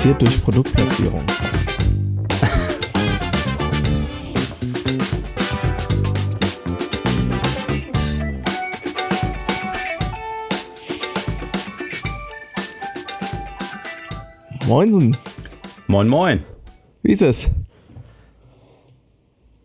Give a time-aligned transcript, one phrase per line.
[0.00, 1.22] Produziert durch Produktplatzierung.
[14.66, 15.14] Moinsen.
[15.86, 16.44] Moin, moin.
[17.02, 17.50] Wie ist es?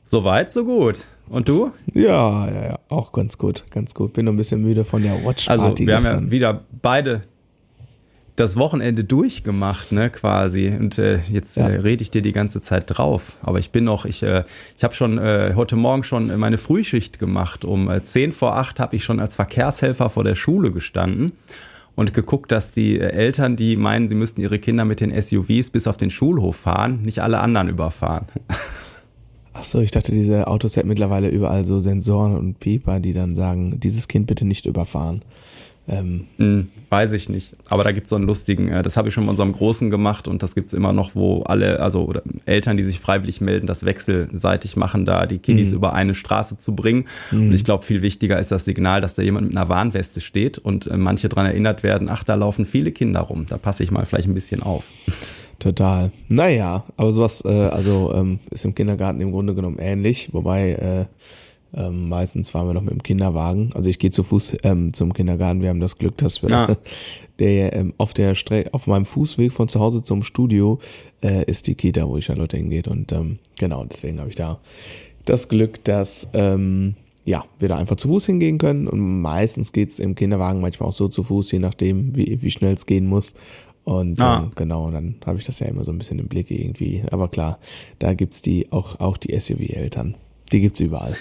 [0.04, 1.06] Soweit, so gut.
[1.30, 1.72] Und du?
[1.94, 4.12] Ja, ja, ja, auch ganz gut, ganz gut.
[4.12, 5.88] Bin noch ein bisschen müde von der Watch Also, Party.
[5.88, 6.26] wir haben gestern.
[6.26, 7.22] ja wieder beide
[8.36, 10.68] das Wochenende durchgemacht, ne, quasi.
[10.68, 11.70] Und äh, jetzt Ja.
[11.70, 13.34] äh, rede ich dir die ganze Zeit drauf.
[13.42, 14.44] Aber ich bin noch, ich, äh,
[14.78, 17.64] ich habe schon äh, heute Morgen schon meine Frühschicht gemacht.
[17.64, 21.32] Um äh, 10 vor 8 habe ich schon als Verkehrshelfer vor der Schule gestanden
[21.96, 25.70] und geguckt, dass die äh, Eltern, die meinen, sie müssten ihre Kinder mit den SUVs
[25.70, 28.26] bis auf den Schulhof fahren, nicht alle anderen überfahren.
[29.54, 33.34] Ach so, ich dachte, diese Autos hätten mittlerweile überall so Sensoren und Pieper, die dann
[33.36, 35.22] sagen, dieses Kind bitte nicht überfahren.
[35.88, 37.54] Ähm, Hm, weiß ich nicht.
[37.70, 40.28] Aber da gibt's so einen lustigen, äh, das habe ich schon mit unserem Großen gemacht
[40.28, 42.12] und das gibt's immer noch, wo alle, also
[42.46, 45.76] Eltern, die sich freiwillig melden, das wechselseitig machen, da die Kiddies Mhm.
[45.76, 47.06] über eine Straße zu bringen.
[47.32, 50.58] Und ich glaube, viel wichtiger ist das Signal, dass da jemand mit einer Warnweste steht
[50.58, 53.46] und äh, manche dran erinnert werden, ach, da laufen viele Kinder rum.
[53.48, 54.86] Da passe ich mal vielleicht ein bisschen auf.
[55.60, 56.12] total.
[56.30, 61.06] Naja, aber sowas, äh, also ähm, ist im Kindergarten im Grunde genommen ähnlich, wobei äh,
[61.76, 63.72] ähm, meistens fahren wir noch mit dem Kinderwagen.
[63.74, 65.62] Also ich gehe zu Fuß ähm, zum Kindergarten.
[65.62, 66.78] Wir haben das Glück, dass wir Ah.
[67.40, 70.80] der ähm, auf der Strecke, auf meinem Fußweg von zu Hause zum Studio
[71.22, 72.88] äh, ist die Kita, wo Charlotte hingeht.
[72.88, 74.60] Und ähm, genau, deswegen habe ich da
[75.26, 78.88] das Glück, dass ähm, ja, wir da einfach zu Fuß hingehen können.
[78.88, 82.76] Und meistens geht's im Kinderwagen manchmal auch so zu Fuß, je nachdem, wie, wie schnell
[82.76, 83.34] es gehen muss.
[83.84, 84.44] Und Ah.
[84.44, 87.04] ähm, genau, dann habe ich das ja immer so ein bisschen im Blick irgendwie.
[87.12, 87.60] Aber klar,
[88.00, 90.16] da gibt's die auch, auch die SUV-Eltern.
[90.52, 91.16] Die gibt's überall.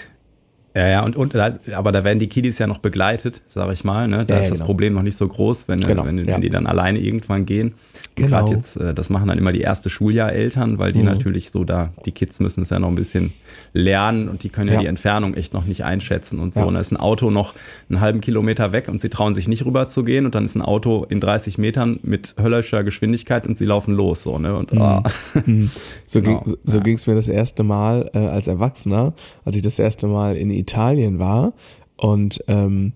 [0.75, 4.09] Ja, ja, und, und aber da werden die Kiddies ja noch begleitet, sage ich mal.
[4.09, 4.25] Ne?
[4.25, 4.65] Da Ja, ist das genau.
[4.65, 6.37] Problem noch nicht so groß, wenn, Genau, wenn, wenn ja.
[6.39, 7.75] die dann alleine irgendwann gehen.
[8.15, 8.27] Genau.
[8.27, 11.05] Gerade jetzt, äh, das machen dann immer die erste Schuljahreltern, weil die Mhm.
[11.05, 13.31] natürlich so da, die Kids müssen es ja noch ein bisschen
[13.73, 14.79] lernen und die können ja, Ja.
[14.81, 16.61] die Entfernung echt noch nicht einschätzen und so.
[16.61, 17.53] Und da ist ein Auto noch
[17.89, 20.55] einen halben Kilometer weg und sie trauen sich nicht rüber zu gehen und dann ist
[20.55, 24.55] ein Auto in 30 Metern mit höllischer Geschwindigkeit und sie laufen los so, ne?
[24.55, 25.03] Und ah.
[25.33, 25.69] Hm.
[26.05, 29.13] So, Genau, ging, so, so mir das erste Mal äh, als Erwachsener,
[29.45, 31.53] als ich das erste Mal in Italien war
[31.95, 32.93] und ähm,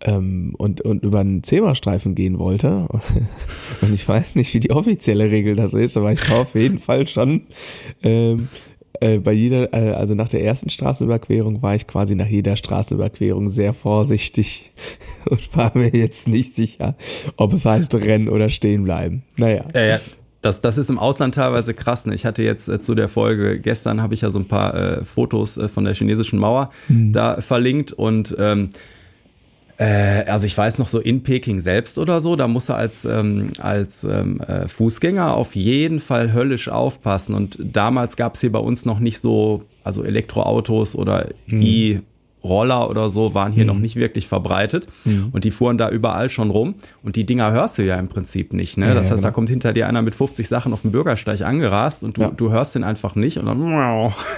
[0.00, 2.86] ähm, und, und über einen Zebrastreifen gehen wollte.
[3.80, 6.78] Und ich weiß nicht, wie die offizielle Regel das ist, aber ich war auf jeden
[6.78, 7.42] Fall schon
[8.02, 8.48] ähm,
[9.00, 13.48] äh, bei jeder, äh, also nach der ersten Straßenüberquerung war ich quasi nach jeder Straßenüberquerung
[13.48, 14.70] sehr vorsichtig
[15.30, 16.96] und war mir jetzt nicht sicher,
[17.36, 19.22] ob es heißt rennen oder stehen bleiben.
[19.36, 19.64] Naja.
[19.74, 20.00] Ja, ja.
[20.42, 22.06] Das, das ist im Ausland teilweise krass.
[22.06, 22.14] Ne?
[22.14, 25.02] Ich hatte jetzt äh, zu der Folge, gestern habe ich ja so ein paar äh,
[25.04, 28.70] Fotos äh, von der chinesischen Mauer da verlinkt und ähm,
[29.78, 33.04] äh, also ich weiß noch so in Peking selbst oder so, da muss er als,
[33.04, 37.34] ähm, als ähm, äh, Fußgänger auf jeden Fall höllisch aufpassen.
[37.34, 41.28] Und damals gab es hier bei uns noch nicht so, also Elektroautos oder
[41.64, 42.00] E-
[42.46, 44.88] Roller oder so waren hier noch nicht wirklich verbreitet
[45.32, 48.52] und die fuhren da überall schon rum und die Dinger hörst du ja im Prinzip
[48.52, 48.78] nicht.
[48.78, 48.86] Ne?
[48.88, 49.34] Ja, das ja, heißt, da genau.
[49.34, 52.30] kommt hinter dir einer mit 50 Sachen auf dem Bürgersteig angerast und du, Ja.
[52.30, 53.62] du hörst den einfach nicht und dann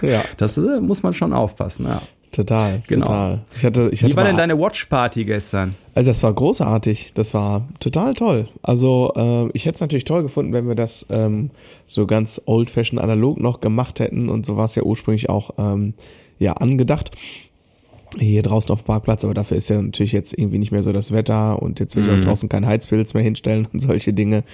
[0.02, 0.22] Ja.
[0.36, 1.86] das äh, muss man schon aufpassen.
[1.86, 2.02] Ja.
[2.32, 3.06] Total, Genau.
[3.06, 3.38] total.
[3.56, 5.74] Ich hatte, ich hatte Wie war denn deine Watch-Party gestern?
[5.94, 7.12] Also das war großartig.
[7.14, 8.48] Das war total toll.
[8.62, 11.50] Also äh, ich hätte es natürlich toll gefunden, wenn wir das ähm,
[11.86, 15.94] so ganz old-fashioned analog noch gemacht hätten und so war es ja ursprünglich auch ähm,
[16.38, 17.10] ja angedacht.
[18.16, 20.92] Hier draußen auf dem Parkplatz, aber dafür ist ja natürlich jetzt irgendwie nicht mehr so
[20.92, 24.44] das Wetter und jetzt will ich auch draußen keinen Heizpilz mehr hinstellen und solche Dinge.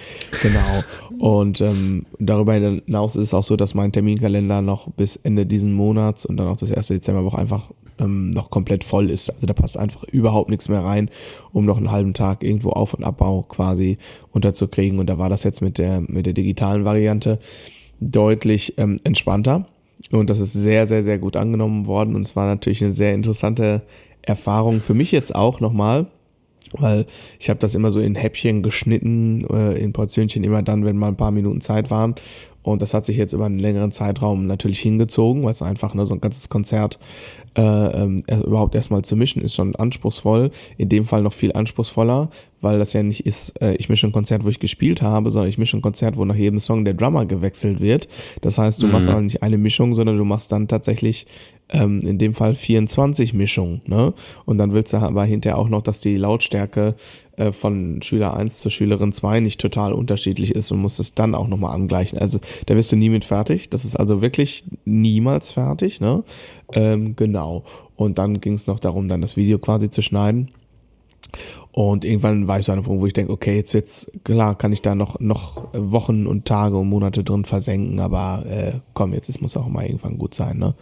[0.41, 0.83] Genau.
[1.19, 5.73] Und ähm, darüber hinaus ist es auch so, dass mein Terminkalender noch bis Ende diesen
[5.73, 9.29] Monats und dann auch das erste Dezemberwoche einfach ähm, noch komplett voll ist.
[9.29, 11.09] Also da passt einfach überhaupt nichts mehr rein,
[11.51, 13.97] um noch einen halben Tag irgendwo Auf- und Abbau quasi
[14.31, 14.99] unterzukriegen.
[14.99, 17.39] Und da war das jetzt mit der, mit der digitalen Variante
[17.99, 19.65] deutlich ähm, entspannter.
[20.11, 22.15] Und das ist sehr, sehr, sehr gut angenommen worden.
[22.15, 23.81] Und es war natürlich eine sehr interessante
[24.21, 26.07] Erfahrung für mich jetzt auch nochmal,
[26.73, 27.05] weil
[27.39, 31.09] ich habe das immer so in Häppchen geschnitten, äh, in Portionchen immer dann, wenn mal
[31.09, 32.15] ein paar Minuten Zeit waren.
[32.65, 36.05] Und das hat sich jetzt über einen längeren Zeitraum natürlich hingezogen, weil es einfach ne,
[36.05, 36.99] so ein ganzes Konzert
[37.55, 40.51] äh, er- überhaupt erstmal zu mischen ist schon anspruchsvoll.
[40.77, 42.29] In dem Fall noch viel anspruchsvoller,
[42.61, 45.49] weil das ja nicht ist, äh, ich mische ein Konzert, wo ich gespielt habe, sondern
[45.49, 48.07] ich mische ein Konzert, wo nach jedem Song der Drummer gewechselt wird.
[48.41, 51.27] Das heißt, du machst auch nicht eine Mischung, sondern du machst dann tatsächlich
[51.69, 53.81] ähm, in dem Fall 24 Mischungen.
[53.85, 54.13] Ne?
[54.45, 56.95] Und dann willst du aber hinterher auch noch, dass die Lautstärke
[57.37, 61.35] äh, von Schüler 1 zur Schülerin 2 nicht total unterschiedlich ist und musst es dann
[61.35, 62.19] auch nochmal angleichen.
[62.19, 63.69] Also da wirst du nie mit fertig.
[63.69, 66.01] Das ist also wirklich niemals fertig.
[66.01, 66.23] Ne?
[66.73, 67.63] Ähm, genau.
[67.95, 70.51] Und dann ging es noch darum, dann das Video quasi zu schneiden.
[71.71, 74.57] Und irgendwann war ich so an einem Punkt, wo ich denke, okay, jetzt wird's, klar,
[74.57, 79.13] kann ich da noch, noch Wochen und Tage und Monate drin versenken, aber äh, komm,
[79.13, 80.75] jetzt es muss auch mal irgendwann gut sein, ne?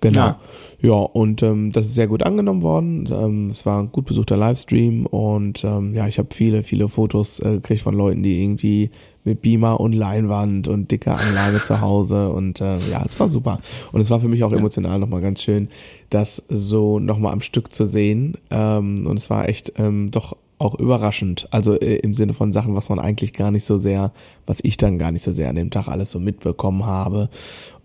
[0.00, 0.20] Genau.
[0.20, 0.38] Ja,
[0.80, 3.08] ja und ähm, das ist sehr gut angenommen worden.
[3.10, 7.40] Ähm, es war ein gut besuchter Livestream und ähm, ja, ich habe viele, viele Fotos
[7.40, 8.90] äh, gekriegt von Leuten, die irgendwie
[9.24, 13.60] mit Beamer und Leinwand und dicker Anlage zu Hause und äh, ja, es war super.
[13.92, 15.68] Und es war für mich auch emotional nochmal ganz schön,
[16.10, 18.34] das so nochmal am Stück zu sehen.
[18.50, 21.48] Ähm, und es war echt ähm, doch auch überraschend.
[21.50, 24.12] Also äh, im Sinne von Sachen, was man eigentlich gar nicht so sehr,
[24.46, 27.28] was ich dann gar nicht so sehr an dem Tag alles so mitbekommen habe.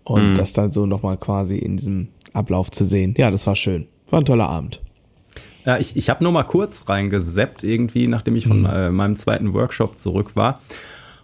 [0.04, 0.34] Und mhm.
[0.34, 3.14] das dann so nochmal quasi in diesem Ablauf zu sehen.
[3.16, 3.86] Ja, das war schön.
[4.10, 4.80] War ein toller Abend.
[5.64, 8.66] Ja, ich, ich habe nur mal kurz reingeseppt irgendwie, nachdem ich von mhm.
[8.66, 10.60] äh, meinem zweiten Workshop zurück war.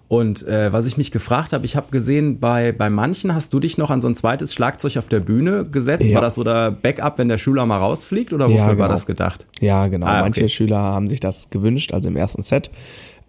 [0.07, 3.61] Und äh, was ich mich gefragt habe, ich habe gesehen, bei, bei manchen hast du
[3.61, 6.07] dich noch an so ein zweites Schlagzeug auf der Bühne gesetzt.
[6.07, 6.15] Ja.
[6.15, 8.81] War das so der Backup, wenn der Schüler mal rausfliegt oder wofür ja, genau.
[8.81, 9.47] war das gedacht?
[9.61, 10.07] Ja, genau.
[10.07, 10.23] Ah, okay.
[10.23, 11.93] Manche Schüler haben sich das gewünscht.
[11.93, 12.71] Also im ersten Set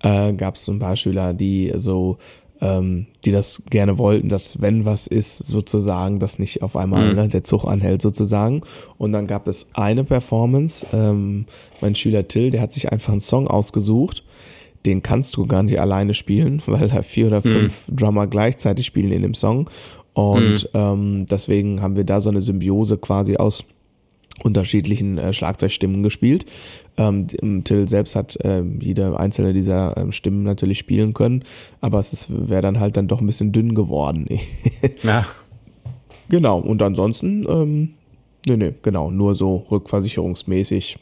[0.03, 2.17] äh, gab es so ein paar Schüler, die so
[2.61, 7.15] ähm, die das gerne wollten, dass wenn was ist, sozusagen, dass nicht auf einmal mhm.
[7.15, 8.61] ne, der Zug anhält sozusagen.
[8.97, 11.45] Und dann gab es eine Performance, ähm,
[11.81, 14.23] mein Schüler Till, der hat sich einfach einen Song ausgesucht
[14.85, 17.95] den kannst du gar nicht alleine spielen, weil da vier oder fünf mhm.
[17.95, 19.69] Drummer gleichzeitig spielen in dem Song.
[20.13, 20.79] Und mhm.
[20.79, 23.63] ähm, deswegen haben wir da so eine Symbiose quasi aus
[24.43, 26.45] unterschiedlichen äh, Schlagzeugstimmen gespielt.
[26.99, 31.45] Ähm, Till selbst hat äh, jede einzelne dieser äh, Stimmen natürlich spielen können,
[31.79, 34.27] aber es wäre dann halt dann doch ein bisschen dünn geworden.
[35.03, 35.25] ja.
[36.27, 37.93] Genau, und ansonsten, ähm,
[38.45, 40.99] nee, nee, genau, nur so rückversicherungsmäßig.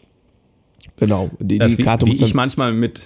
[0.98, 3.02] Genau, die, die Karte wie, wie muss ich manchmal mit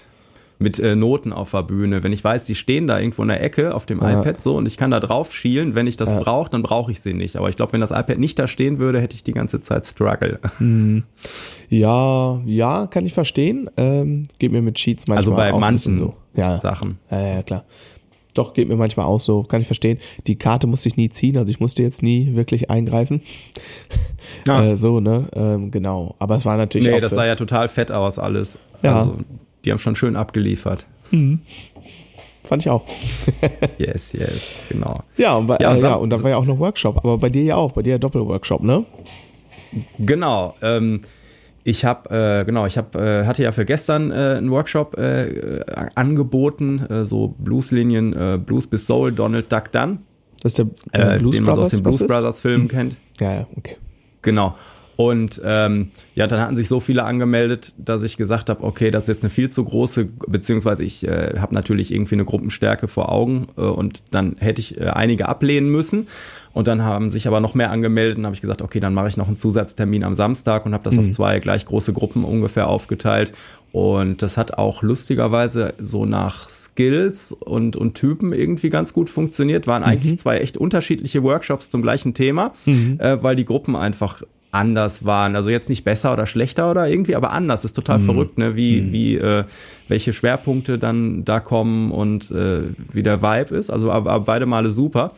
[0.62, 2.04] mit äh, Noten auf der Bühne.
[2.04, 4.22] Wenn ich weiß, die stehen da irgendwo in der Ecke auf dem ja.
[4.22, 6.20] iPad so und ich kann da drauf schielen, wenn ich das ja.
[6.20, 7.36] brauche, dann brauche ich sie nicht.
[7.36, 9.86] Aber ich glaube, wenn das iPad nicht da stehen würde, hätte ich die ganze Zeit
[9.86, 10.40] Struggle.
[10.58, 11.04] Hm.
[11.70, 13.70] Ja, ja, kann ich verstehen.
[13.78, 16.16] Ähm, geht mir mit Sheets manchmal Also bei manchen so.
[16.36, 16.60] ja.
[16.60, 17.00] Sachen.
[17.10, 17.66] Ja, ja, klar.
[18.34, 20.00] Doch, geht mir manchmal auch so, kann ich verstehen.
[20.28, 23.22] Die Karte musste ich nie ziehen, also ich musste jetzt nie wirklich eingreifen.
[24.48, 24.64] Ja.
[24.64, 25.28] äh, so, ne?
[25.34, 26.16] Ähm, genau.
[26.20, 26.88] Aber es war natürlich.
[26.88, 28.58] Nee, das sah ja total fett aus, alles.
[28.82, 29.00] Ja.
[29.00, 29.18] Also,
[29.66, 30.86] die haben schon schön abgeliefert.
[31.12, 31.42] Mhm.
[32.44, 32.84] Fand ich auch.
[33.78, 35.00] yes, yes, genau.
[35.18, 37.18] Ja, und, bei, ja, und, äh, ja, und dann war ja auch noch Workshop, aber
[37.18, 38.86] bei dir ja auch, bei dir ja Doppelworkshop, ne?
[40.00, 40.56] Genau.
[40.62, 41.02] Ähm,
[41.64, 42.10] ich habe
[42.42, 45.62] äh, genau, ich habe äh, hatte ja für gestern äh, einen Workshop äh,
[45.96, 50.00] angeboten, äh, so Blueslinien, äh, Blues bis Soul, Donald Duck Dunn.
[50.42, 52.68] Das ist der äh, Blues den man aus den Blues Brothers Filmen hm.
[52.70, 52.96] kennt.
[53.20, 53.78] Ja, ja, okay.
[54.24, 54.56] Genau.
[55.02, 59.06] Und ähm, ja, dann hatten sich so viele angemeldet, dass ich gesagt habe, okay, das
[59.06, 63.12] ist jetzt eine viel zu große, beziehungsweise ich äh, habe natürlich irgendwie eine Gruppenstärke vor
[63.12, 66.08] Augen äh, und dann hätte ich äh, einige ablehnen müssen.
[66.54, 69.08] Und dann haben sich aber noch mehr angemeldet und habe ich gesagt, okay, dann mache
[69.08, 71.00] ich noch einen Zusatztermin am Samstag und habe das mhm.
[71.00, 73.34] auf zwei gleich große Gruppen ungefähr aufgeteilt.
[73.72, 79.66] Und das hat auch lustigerweise so nach Skills und, und Typen irgendwie ganz gut funktioniert.
[79.66, 80.18] Waren eigentlich mhm.
[80.20, 83.00] zwei echt unterschiedliche Workshops zum gleichen Thema, mhm.
[83.00, 84.22] äh, weil die Gruppen einfach
[84.52, 85.36] anders waren.
[85.36, 87.62] Also jetzt nicht besser oder schlechter oder irgendwie, aber anders.
[87.62, 88.04] Das ist total mhm.
[88.04, 88.56] verrückt, ne?
[88.56, 88.92] Wie, mhm.
[88.92, 89.44] wie, äh,
[89.88, 93.70] welche Schwerpunkte dann da kommen und äh, wie der Vibe ist.
[93.70, 95.12] Also aber, aber beide Male super.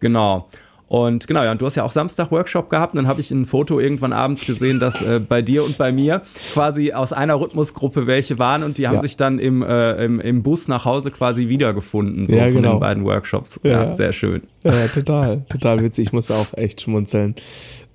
[0.00, 0.48] Genau.
[0.88, 2.94] Und genau, ja, und du hast ja auch Samstag Workshop gehabt.
[2.94, 5.92] Und dann habe ich ein Foto irgendwann abends gesehen, dass äh, bei dir und bei
[5.92, 6.22] mir
[6.54, 9.00] quasi aus einer Rhythmusgruppe welche waren und die haben ja.
[9.02, 12.72] sich dann im, äh, im, im Bus nach Hause quasi wiedergefunden, so ja, von genau.
[12.72, 13.60] den beiden Workshops.
[13.62, 14.42] Ja, ja, sehr schön.
[14.64, 16.06] Ja, total, total witzig.
[16.06, 17.34] Ich muss auch echt schmunzeln.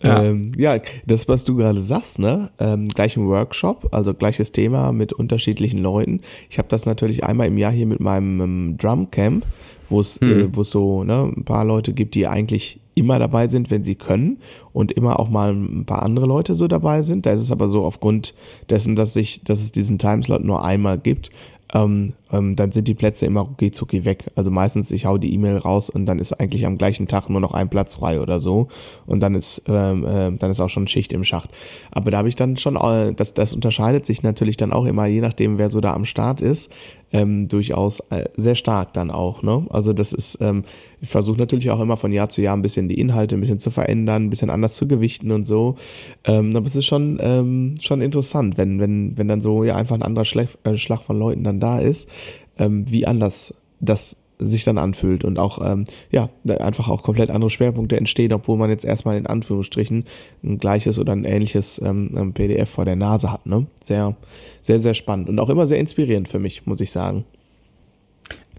[0.04, 0.24] Ja.
[0.24, 2.52] Ähm, ja, das, was du gerade sagst, ne?
[2.60, 6.22] Ähm, gleich im Workshop, also gleiches Thema mit unterschiedlichen Leuten.
[6.50, 9.46] Ich habe das natürlich einmal im Jahr hier mit meinem ähm, Drumcamp,
[9.90, 10.32] wo es hm.
[10.32, 13.84] äh, wo es so ne, ein paar Leute gibt, die eigentlich immer dabei sind, wenn
[13.84, 14.38] sie können
[14.72, 17.26] und immer auch mal ein paar andere Leute so dabei sind.
[17.26, 18.34] Da ist es aber so aufgrund
[18.70, 21.32] dessen, dass sich, dass es diesen Timeslot nur einmal gibt,
[21.74, 24.26] ähm, ähm, dann sind die Plätze immer rucki zucki weg.
[24.36, 27.40] Also meistens, ich hau die E-Mail raus und dann ist eigentlich am gleichen Tag nur
[27.40, 28.68] noch ein Platz frei oder so.
[29.06, 31.52] Und dann ist, ähm, äh, dann ist auch schon Schicht im Schacht.
[31.92, 35.06] Aber da habe ich dann schon, äh, das, das unterscheidet sich natürlich dann auch immer,
[35.06, 36.74] je nachdem, wer so da am Start ist,
[37.14, 39.44] ähm, durchaus äh, sehr stark dann auch.
[39.44, 39.68] Ne?
[39.70, 40.64] Also das ist, ähm,
[41.00, 43.60] ich versuche natürlich auch immer von Jahr zu Jahr ein bisschen die Inhalte ein bisschen
[43.60, 45.76] zu verändern, ein bisschen anders zu gewichten und so.
[46.24, 49.96] Ähm, aber es ist schon, ähm, schon interessant, wenn, wenn, wenn dann so ja einfach
[49.96, 52.10] ein anderer Schlag, äh, Schlag von Leuten dann da ist,
[52.58, 56.30] ähm, wie anders das sich dann anfühlt und auch ähm, ja
[56.60, 60.06] einfach auch komplett andere Schwerpunkte entstehen, obwohl man jetzt erstmal in Anführungsstrichen
[60.44, 63.46] ein gleiches oder ein ähnliches ähm, ähm PDF vor der Nase hat.
[63.46, 63.68] Ne?
[63.84, 64.16] Sehr,
[64.62, 67.26] sehr, sehr spannend und auch immer sehr inspirierend für mich, muss ich sagen.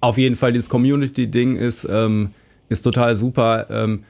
[0.01, 2.31] Auf jeden Fall, dieses Community-Ding ist, ähm,
[2.69, 3.67] ist total super.
[3.71, 4.05] Ähm,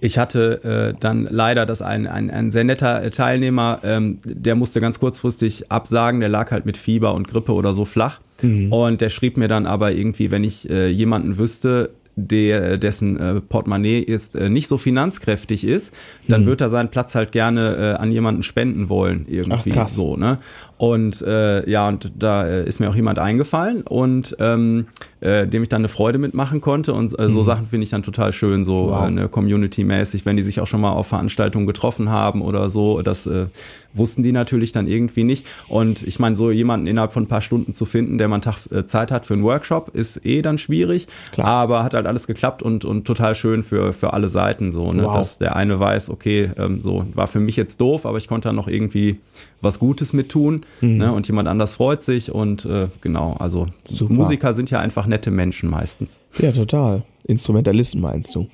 [0.00, 4.80] ich hatte äh, dann leider, dass ein, ein, ein sehr netter Teilnehmer, ähm, der musste
[4.80, 8.20] ganz kurzfristig absagen, der lag halt mit Fieber und Grippe oder so flach.
[8.42, 8.72] Mhm.
[8.72, 13.40] Und der schrieb mir dann aber irgendwie, wenn ich äh, jemanden wüsste, der, dessen äh,
[13.40, 15.94] Portemonnaie ist, äh, nicht so finanzkräftig ist,
[16.26, 16.46] dann mhm.
[16.46, 20.38] wird er seinen Platz halt gerne äh, an jemanden spenden wollen, irgendwie Ach, so, ne?
[20.78, 24.86] Und äh, ja, und da äh, ist mir auch jemand eingefallen und ähm,
[25.20, 26.92] äh, dem ich dann eine Freude mitmachen konnte.
[26.92, 27.44] Und äh, so mhm.
[27.44, 29.02] Sachen finde ich dann total schön, so wow.
[29.02, 33.02] äh, eine Community-mäßig, wenn die sich auch schon mal auf Veranstaltungen getroffen haben oder so.
[33.02, 33.46] Das äh,
[33.92, 35.44] wussten die natürlich dann irgendwie nicht.
[35.66, 38.42] Und ich meine, so jemanden innerhalb von ein paar Stunden zu finden, der mal einen
[38.42, 41.08] Tag äh, Zeit hat für einen Workshop, ist eh dann schwierig.
[41.32, 41.48] Klar.
[41.48, 45.02] Aber hat halt alles geklappt und, und total schön für, für alle Seiten so, ne?
[45.02, 45.16] Wow.
[45.16, 48.48] dass der eine weiß, okay, ähm, so war für mich jetzt doof, aber ich konnte
[48.48, 49.18] dann noch irgendwie
[49.60, 50.96] was Gutes mit tun mhm.
[50.96, 54.12] ne, und jemand anders freut sich und äh, genau, also Super.
[54.12, 56.20] Musiker sind ja einfach nette Menschen meistens.
[56.38, 57.02] Ja, total.
[57.26, 58.48] Instrumentalisten meinst du?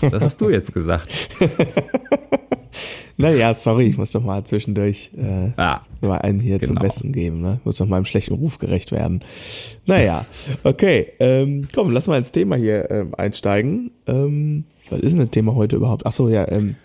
[0.00, 1.08] das hast du jetzt gesagt.
[3.16, 6.74] naja, sorry, ich muss doch mal zwischendurch äh, ah, mal einen hier genau.
[6.74, 7.40] zum Besten geben.
[7.40, 7.56] Ne?
[7.60, 9.22] Ich muss doch meinem schlechten Ruf gerecht werden.
[9.86, 10.26] Naja,
[10.64, 11.12] okay.
[11.20, 13.92] Ähm, komm, lass mal ins Thema hier äh, einsteigen.
[14.06, 16.06] Ähm, was ist denn das Thema heute überhaupt?
[16.06, 16.76] Achso, ja, ähm,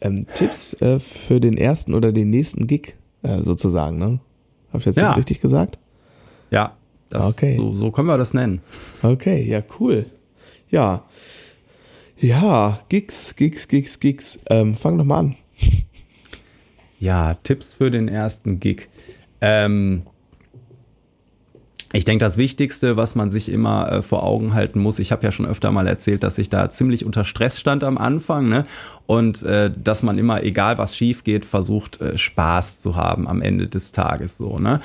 [0.00, 4.20] ähm, Tipps äh, für den ersten oder den nächsten Gig äh, sozusagen, ne?
[4.68, 5.08] Habe ich jetzt ja.
[5.08, 5.78] das richtig gesagt?
[6.50, 6.76] Ja,
[7.08, 7.56] das, okay.
[7.56, 8.60] so, so können wir das nennen.
[9.02, 10.06] Okay, ja, cool.
[10.70, 11.04] Ja.
[12.18, 14.38] Ja, Gigs, Gigs, Gigs, Gigs.
[14.48, 15.36] Ähm, fang doch mal an.
[16.98, 18.88] Ja, Tipps für den ersten Gig.
[19.40, 20.04] Ähm,
[21.92, 25.24] ich denke, das Wichtigste, was man sich immer äh, vor Augen halten muss, ich habe
[25.24, 28.66] ja schon öfter mal erzählt, dass ich da ziemlich unter Stress stand am Anfang, ne?
[29.06, 33.40] Und äh, dass man immer, egal was schief geht, versucht, äh, Spaß zu haben am
[33.40, 34.80] Ende des Tages so, ne?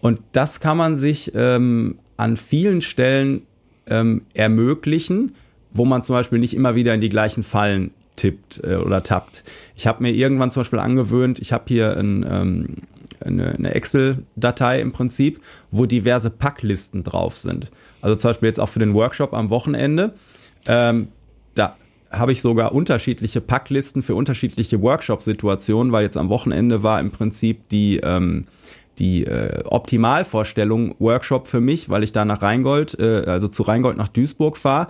[0.00, 3.42] Und das kann man sich ähm, an vielen Stellen
[3.86, 5.34] ähm, ermöglichen,
[5.72, 9.44] wo man zum Beispiel nicht immer wieder in die gleichen Fallen tippt äh, oder tappt.
[9.74, 12.66] Ich habe mir irgendwann zum Beispiel angewöhnt, ich habe hier ein ähm,
[13.20, 15.40] eine, eine Excel-Datei im Prinzip,
[15.70, 17.70] wo diverse Packlisten drauf sind.
[18.00, 20.14] Also zum Beispiel jetzt auch für den Workshop am Wochenende.
[20.66, 21.08] Ähm,
[21.54, 21.76] da
[22.10, 27.68] habe ich sogar unterschiedliche Packlisten für unterschiedliche Workshop-Situationen, weil jetzt am Wochenende war im Prinzip
[27.70, 28.46] die, ähm,
[28.98, 33.96] die äh, Optimalvorstellung Workshop für mich, weil ich da nach Rheingold, äh, also zu Rheingold
[33.96, 34.88] nach Duisburg fahre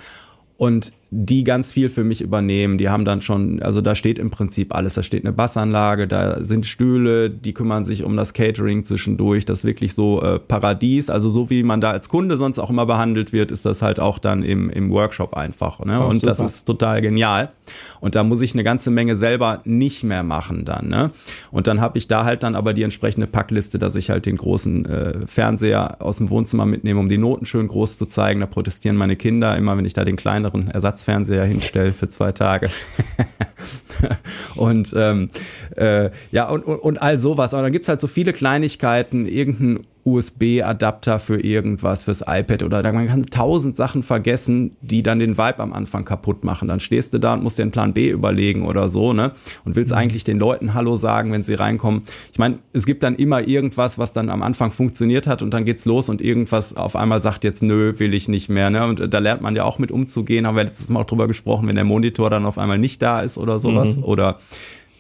[0.56, 2.76] und die ganz viel für mich übernehmen.
[2.76, 4.94] Die haben dann schon, also da steht im Prinzip alles.
[4.94, 9.44] Da steht eine Bassanlage, da sind Stühle, die kümmern sich um das Catering zwischendurch.
[9.44, 11.10] Das ist wirklich so äh, Paradies.
[11.10, 14.00] Also so wie man da als Kunde sonst auch immer behandelt wird, ist das halt
[14.00, 15.78] auch dann im, im Workshop einfach.
[15.84, 16.00] Ne?
[16.00, 16.26] Oh, und super.
[16.26, 17.50] das ist total genial.
[18.00, 20.88] Und da muss ich eine ganze Menge selber nicht mehr machen dann.
[20.88, 21.12] Ne?
[21.52, 24.36] Und dann habe ich da halt dann aber die entsprechende Packliste, dass ich halt den
[24.36, 28.40] großen äh, Fernseher aus dem Wohnzimmer mitnehme, um die Noten schön groß zu zeigen.
[28.40, 32.32] Da protestieren meine Kinder immer, wenn ich da den kleineren Ersatz Fernseher hinstellen für zwei
[32.32, 32.70] Tage.
[34.56, 35.28] und ähm,
[35.76, 37.54] äh, ja, und, und, und all sowas.
[37.54, 42.92] Aber dann gibt es halt so viele Kleinigkeiten, irgendein USB-Adapter für irgendwas, fürs iPad oder
[42.92, 46.68] man kann tausend Sachen vergessen, die dann den Vibe am Anfang kaputt machen.
[46.68, 49.32] Dann stehst du da und musst dir einen Plan B überlegen oder so, ne?
[49.64, 49.98] Und willst mhm.
[49.98, 52.02] eigentlich den Leuten Hallo sagen, wenn sie reinkommen.
[52.32, 55.64] Ich meine, es gibt dann immer irgendwas, was dann am Anfang funktioniert hat und dann
[55.64, 58.86] geht's los und irgendwas auf einmal sagt jetzt, nö, will ich nicht mehr, ne?
[58.86, 61.66] Und da lernt man ja auch mit umzugehen, haben wir letztes Mal auch drüber gesprochen,
[61.66, 64.04] wenn der Monitor dann auf einmal nicht da ist oder sowas mhm.
[64.04, 64.38] oder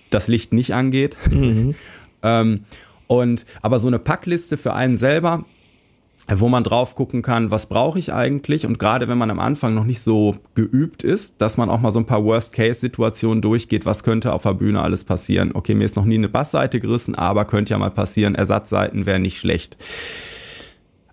[0.08, 1.18] das Licht nicht angeht.
[1.30, 1.74] Mhm.
[2.22, 2.60] ähm,
[3.06, 5.44] und aber so eine Packliste für einen selber,
[6.28, 8.64] wo man drauf gucken kann, was brauche ich eigentlich?
[8.64, 11.92] Und gerade wenn man am Anfang noch nicht so geübt ist, dass man auch mal
[11.92, 15.50] so ein paar Worst-Case-Situationen durchgeht, was könnte auf der Bühne alles passieren?
[15.52, 19.20] Okay, mir ist noch nie eine Bassseite gerissen, aber könnte ja mal passieren, Ersatzseiten wäre
[19.20, 19.76] nicht schlecht.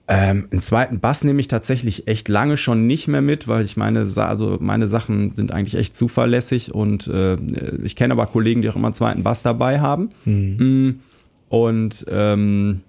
[0.07, 3.77] Ähm, einen zweiten Bass nehme ich tatsächlich echt lange schon nicht mehr mit, weil ich
[3.77, 7.37] meine, also meine Sachen sind eigentlich echt zuverlässig und äh,
[7.83, 10.09] ich kenne aber Kollegen, die auch immer einen zweiten Bass dabei haben.
[10.25, 10.99] Mhm.
[11.51, 12.79] Und ähm,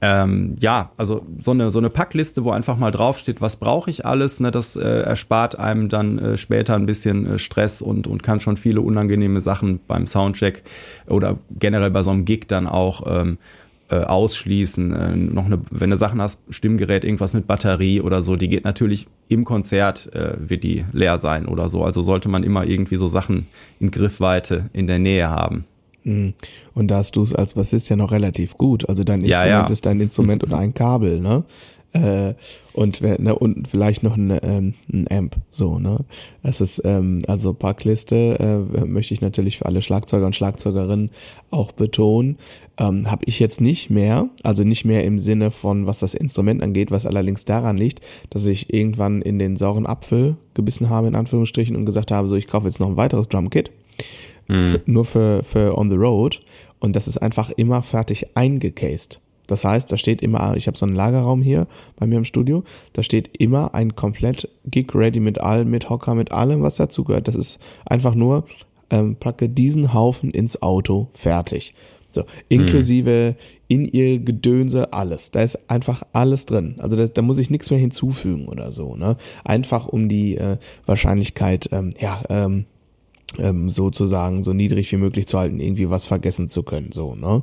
[0.00, 4.04] ähm, ja, also so eine, so eine Packliste, wo einfach mal draufsteht, was brauche ich
[4.04, 8.24] alles, ne, das äh, erspart einem dann äh, später ein bisschen äh, Stress und, und
[8.24, 10.64] kann schon viele unangenehme Sachen beim Soundcheck
[11.06, 13.38] oder generell bei so einem Gig dann auch ähm,
[13.88, 14.92] äh, ausschließen.
[14.92, 18.64] Äh, noch eine, wenn du Sachen hast, Stimmgerät, irgendwas mit Batterie oder so, die geht
[18.64, 21.84] natürlich im Konzert, äh, wird die leer sein oder so.
[21.84, 23.46] Also sollte man immer irgendwie so Sachen
[23.78, 25.66] in Griffweite in der Nähe haben.
[26.04, 28.88] Und da hast du es als Bassist ja noch relativ gut.
[28.88, 29.66] Also dein Instrument ja, ja.
[29.66, 31.44] ist dein Instrument oder ein Kabel, ne?
[31.94, 32.34] Äh,
[32.72, 36.00] und, ne, und vielleicht noch ein, ähm, ein Amp, so, ne?
[36.42, 41.10] Das ist, ähm, also Packliste äh, möchte ich natürlich für alle Schlagzeuger und Schlagzeugerinnen
[41.52, 42.36] auch betonen.
[42.78, 46.64] Ähm, Habe ich jetzt nicht mehr, also nicht mehr im Sinne von, was das Instrument
[46.64, 51.14] angeht, was allerdings daran liegt, dass ich irgendwann in den sauren Apfel gebissen habe, in
[51.14, 53.70] Anführungsstrichen, und gesagt habe, so, ich kaufe jetzt noch ein weiteres Drumkit.
[54.48, 54.80] Mhm.
[54.86, 56.40] Nur für, für On the Road.
[56.80, 59.20] Und das ist einfach immer fertig eingecased.
[59.46, 62.64] Das heißt, da steht immer, ich habe so einen Lagerraum hier bei mir im Studio,
[62.94, 67.28] da steht immer ein komplett Gig-Ready mit allem, mit Hocker, mit allem, was dazugehört.
[67.28, 68.46] Das ist einfach nur,
[68.90, 71.74] ähm, packe diesen Haufen ins Auto, fertig.
[72.08, 73.44] So, inklusive mhm.
[73.66, 75.32] in ihr Gedönse alles.
[75.32, 76.76] Da ist einfach alles drin.
[76.78, 78.94] Also da, da muss ich nichts mehr hinzufügen oder so.
[78.94, 79.16] Ne?
[79.42, 82.66] Einfach um die äh, Wahrscheinlichkeit, ähm, ja, ähm,
[83.38, 86.92] ähm, sozusagen so niedrig wie möglich zu halten, irgendwie was vergessen zu können.
[86.92, 87.42] So, ne?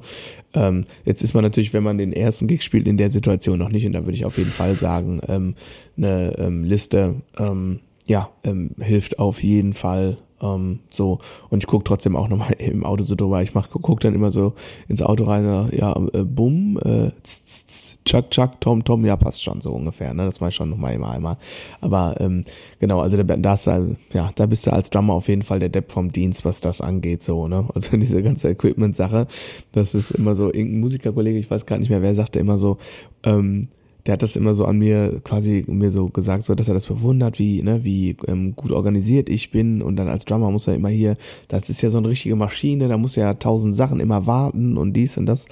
[0.54, 3.70] Ähm, jetzt ist man natürlich, wenn man den ersten Gig spielt, in der Situation noch
[3.70, 5.56] nicht, und da würde ich auf jeden Fall sagen, ähm,
[5.98, 11.20] eine ähm, Liste ähm, ja, ähm, hilft auf jeden Fall ähm, so,
[11.50, 13.42] und ich gucke trotzdem auch nochmal im Auto so drüber.
[13.42, 14.54] Ich mach, guck dann immer so
[14.88, 19.44] ins Auto rein, ja, äh, bumm, äh, tz, tz, tschak, tschak, tom, tom, ja, passt
[19.44, 20.26] schon so ungefähr, ne?
[20.26, 21.38] Das ich schon nochmal immer einmal.
[21.80, 22.46] Aber ähm,
[22.80, 25.70] genau, also da, da, ist, ja, da bist du als Drummer auf jeden Fall der
[25.70, 27.68] Depp vom Dienst, was das angeht, so, ne?
[27.76, 29.28] Also diese ganze Equipment-Sache,
[29.72, 32.78] das ist immer so, irgendein Musikerkollege, ich weiß gar nicht mehr, wer sagte immer so,
[33.24, 33.70] ähm,
[34.06, 36.88] der hat das immer so an mir quasi mir so gesagt, so dass er das
[36.88, 39.82] bewundert, wie ne, wie ähm, gut organisiert ich bin.
[39.82, 41.18] Und dann als Drummer muss er immer hier,
[41.48, 44.94] das ist ja so eine richtige Maschine, da muss ja tausend Sachen immer warten und
[44.94, 45.46] dies und das.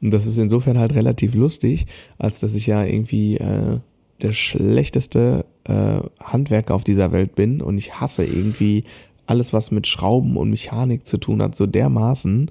[0.00, 1.86] Und das ist insofern halt relativ lustig,
[2.18, 3.78] als dass ich ja irgendwie äh,
[4.22, 7.60] der schlechteste äh, Handwerker auf dieser Welt bin.
[7.60, 8.84] Und ich hasse irgendwie
[9.26, 12.50] alles, was mit Schrauben und Mechanik zu tun hat, so dermaßen.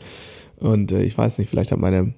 [0.58, 2.14] Und äh, ich weiß nicht, vielleicht hat meine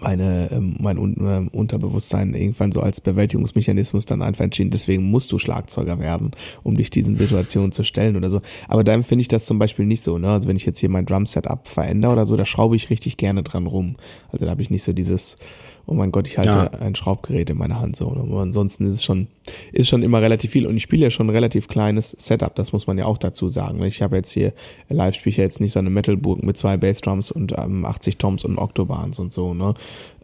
[0.00, 1.16] meine, ähm, mein Un
[1.52, 6.32] äh, Unterbewusstsein irgendwann so als Bewältigungsmechanismus dann einfach entschieden, deswegen musst du Schlagzeuger werden,
[6.62, 8.40] um dich diesen Situationen zu stellen oder so.
[8.68, 10.30] Aber dann finde ich das zum Beispiel nicht so, ne?
[10.30, 13.42] Also wenn ich jetzt hier mein Drum-Setup verändere oder so, da schraube ich richtig gerne
[13.42, 13.96] dran rum.
[14.30, 15.36] Also da habe ich nicht so dieses,
[15.86, 16.70] oh mein Gott, ich halte ja.
[16.80, 18.08] ein Schraubgerät in meiner Hand so.
[18.08, 19.28] Aber ansonsten ist es schon,
[19.72, 20.66] ist schon immer relativ viel.
[20.66, 23.48] Und ich spiele ja schon ein relativ kleines Setup, das muss man ja auch dazu
[23.48, 23.82] sagen.
[23.82, 24.52] Ich habe jetzt hier,
[24.88, 28.18] live spiele ich ja jetzt nicht so eine Metalburg mit zwei Bassdrums und ähm, 80
[28.18, 29.74] Toms und Octobahns und so, ne?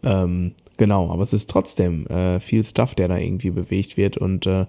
[0.03, 4.47] Ähm, genau, aber es ist trotzdem äh, viel Stuff, der da irgendwie bewegt wird und
[4.47, 4.65] äh,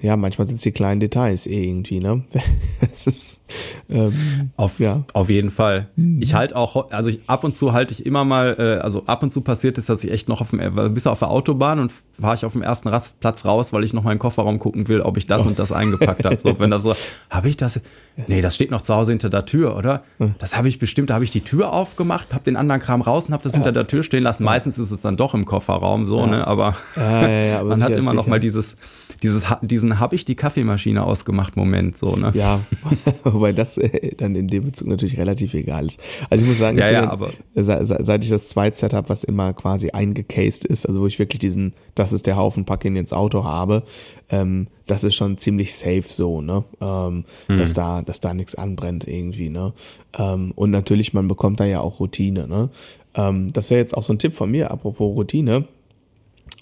[0.00, 2.24] ja, manchmal sind es die kleinen Details eh irgendwie, ne?
[2.92, 3.40] es ist,
[3.88, 5.04] ähm, auf, ja.
[5.14, 5.88] auf jeden Fall.
[5.96, 6.20] Mhm.
[6.20, 9.22] Ich halt auch, also ich, ab und zu halte ich immer mal, äh, also ab
[9.22, 11.78] und zu passiert ist, dass ich echt noch auf dem, äh, bis auf der Autobahn
[11.78, 14.58] und fahre ich auf dem ersten Rastplatz raus, weil ich noch mal in den Kofferraum
[14.58, 15.48] gucken will, ob ich das oh.
[15.48, 16.38] und das eingepackt habe.
[16.38, 16.94] So, wenn da so,
[17.30, 17.80] habe ich das?
[18.28, 20.04] Nee, das steht noch zu Hause hinter der Tür, oder?
[20.38, 23.26] Das habe ich bestimmt, da habe ich die Tür aufgemacht, habe den anderen Kram raus
[23.26, 23.58] und habe das ja.
[23.58, 24.44] hinter der Tür stehen lassen.
[24.44, 26.26] Meistens ist es dann doch im Kofferraum so, ja.
[26.26, 26.46] ne?
[26.46, 28.76] Aber, aber man hat immer noch mal dieses,
[29.22, 32.30] dieses, diesen habe ich die Kaffeemaschine ausgemacht Moment, so, ne?
[32.34, 32.60] Ja,
[33.24, 36.00] wobei das äh, dann in dem Bezug natürlich relativ egal ist.
[36.30, 39.52] Also ich muss sagen, ja, ja, aber seit, ich das zweite Set habe, was immer
[39.54, 43.12] quasi eingecased ist, also wo ich wirklich diesen, das ist der Haufen, pack ihn ins
[43.12, 43.82] Auto habe,
[44.30, 46.64] ähm, das ist schon ziemlich safe so, ne?
[46.80, 47.56] Ähm, mhm.
[47.56, 49.72] Dass da, dass da nichts anbrennt irgendwie, ne?
[50.18, 52.70] Ähm, und natürlich, man bekommt da ja auch Routine, ne?
[53.14, 55.66] Ähm, das wäre jetzt auch so ein Tipp von mir, apropos Routine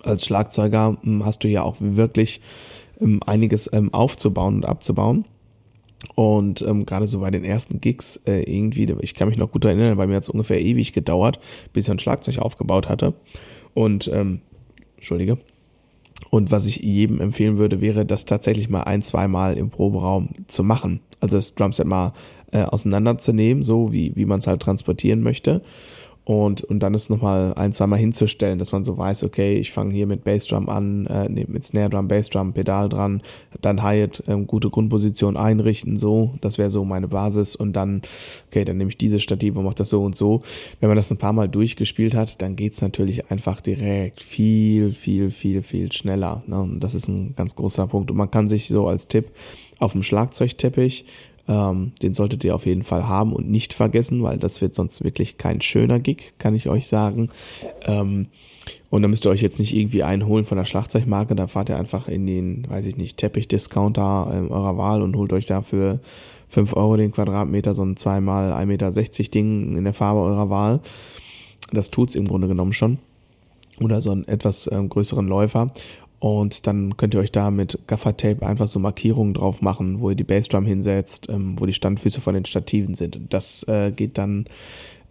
[0.03, 2.41] als Schlagzeuger hm, hast du ja auch wirklich
[3.01, 5.25] ähm, einiges ähm, aufzubauen und abzubauen.
[6.17, 9.65] Und ähm, gerade so bei den ersten Gigs äh, irgendwie, ich kann mich noch gut
[9.65, 11.39] erinnern, bei mir hat es ungefähr ewig gedauert,
[11.73, 13.15] bis ich ein Schlagzeug aufgebaut hatte.
[13.75, 14.41] Und, ähm,
[14.97, 15.39] Entschuldige.
[16.31, 20.65] Und was ich jedem empfehlen würde, wäre, das tatsächlich mal ein, zweimal im Proberaum zu
[20.65, 21.01] machen.
[21.21, 22.13] Also das Drumset mal
[22.53, 25.63] äh, auseinanderzunehmen, so wie, wie man es halt transportieren möchte
[26.25, 29.93] und, und dann ist nochmal ein, zweimal hinzustellen, dass man so weiß, okay, ich fange
[29.93, 33.23] hier mit Bassdrum an, äh, mit Snare Drum, Bassdrum, Pedal dran,
[33.61, 38.03] dann Hi-Hat, ähm, gute Grundposition einrichten, so, das wäre so meine Basis und dann,
[38.49, 40.43] okay, dann nehme ich diese Stative und mache das so und so.
[40.79, 45.33] Wenn man das ein paar Mal durchgespielt hat, dann geht's natürlich einfach direkt viel, viel,
[45.33, 46.45] viel, viel schneller.
[46.47, 46.61] Ne?
[46.61, 48.13] Und das ist ein ganz großer Punkt.
[48.13, 49.31] Und man kann sich so als Tipp
[49.81, 51.05] auf dem Schlagzeugteppich
[51.49, 55.03] ähm, den solltet ihr auf jeden Fall haben und nicht vergessen, weil das wird sonst
[55.03, 57.31] wirklich kein schöner Gig, kann ich euch sagen.
[57.87, 58.27] Ähm,
[58.91, 61.79] und da müsst ihr euch jetzt nicht irgendwie einholen von der Schlagzeugmarke, da fahrt ihr
[61.79, 66.01] einfach in den, weiß ich nicht, Teppich-Discounter äh, eurer Wahl und holt euch dafür
[66.51, 70.81] 5 Euro den Quadratmeter, so ein zweimal 1,60 Meter Ding in der Farbe eurer Wahl.
[71.73, 72.99] Das tut's im Grunde genommen schon.
[73.81, 75.69] Oder so einen etwas ähm, größeren Läufer.
[76.23, 80.15] Und dann könnt ihr euch da mit Gaffertape einfach so Markierungen drauf machen, wo ihr
[80.15, 83.19] die Bassdrum hinsetzt, ähm, wo die Standfüße von den Stativen sind.
[83.31, 84.47] Das äh, geht dann,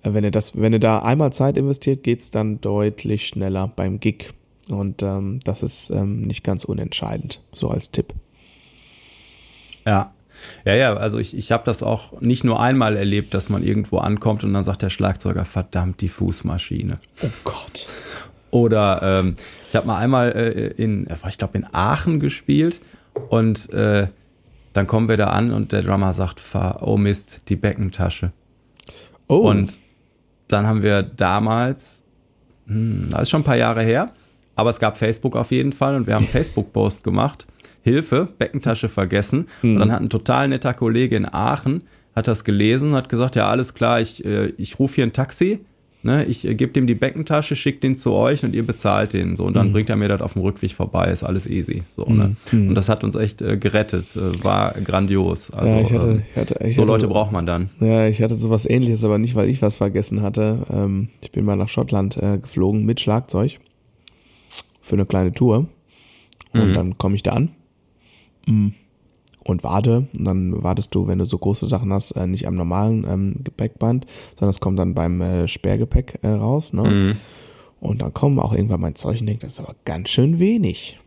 [0.03, 3.99] äh, wenn ihr das, wenn ihr da einmal Zeit investiert, geht's dann deutlich schneller beim
[3.99, 4.29] Gig.
[4.69, 8.13] Und ähm, das ist ähm, nicht ganz unentscheidend, so als Tipp.
[9.85, 10.13] Ja.
[10.63, 13.97] Ja, ja, also ich, ich habe das auch nicht nur einmal erlebt, dass man irgendwo
[13.97, 16.99] ankommt und dann sagt der Schlagzeuger, verdammt, die Fußmaschine.
[17.21, 17.85] Oh Gott.
[18.51, 19.33] Oder ähm,
[19.67, 22.81] ich habe mal einmal äh, in, ich glaube, in Aachen gespielt
[23.29, 24.07] und äh,
[24.73, 26.41] dann kommen wir da an und der Drummer sagt,
[26.81, 28.31] oh Mist, die Beckentasche.
[29.27, 29.49] Oh.
[29.49, 29.81] Und
[30.47, 32.03] dann haben wir damals,
[32.67, 34.11] hm, das ist schon ein paar Jahre her,
[34.55, 37.47] aber es gab Facebook auf jeden Fall und wir haben Facebook-Post gemacht.
[37.83, 39.47] Hilfe, Beckentasche vergessen.
[39.61, 39.73] Mhm.
[39.73, 41.83] Und dann hat ein total netter Kollege in Aachen,
[42.15, 45.61] hat das gelesen, hat gesagt, ja, alles klar, ich, äh, ich rufe hier ein Taxi
[46.03, 49.37] Ne, ich äh, gebe dem die Beckentasche, schicke den zu euch und ihr bezahlt den.
[49.37, 49.73] So, und dann mhm.
[49.73, 51.83] bringt er mir das auf dem Rückweg vorbei, ist alles easy.
[51.91, 52.35] So, ne?
[52.51, 52.69] Mhm.
[52.69, 54.15] Und das hat uns echt äh, gerettet.
[54.15, 55.51] Äh, war grandios.
[55.51, 57.69] Also, ja, ich hatte, ähm, ich hatte, ich so hatte, Leute braucht man dann.
[57.79, 60.65] Ja, ich hatte sowas ähnliches, aber nicht, weil ich was vergessen hatte.
[60.71, 63.59] Ähm, ich bin mal nach Schottland äh, geflogen mit Schlagzeug
[64.81, 65.67] für eine kleine Tour.
[66.53, 66.73] Und mhm.
[66.73, 67.49] dann komme ich da an.
[69.43, 70.07] Und warte.
[70.17, 73.35] Und dann wartest du, wenn du so große Sachen hast, äh, nicht am normalen ähm,
[73.43, 76.73] Gepäckband, sondern es kommt dann beim äh, Sperrgepäck äh, raus.
[76.73, 76.83] Ne?
[76.83, 77.17] Mhm.
[77.79, 80.99] Und dann kommen auch irgendwann mein Zeug und denkt, das ist aber ganz schön wenig.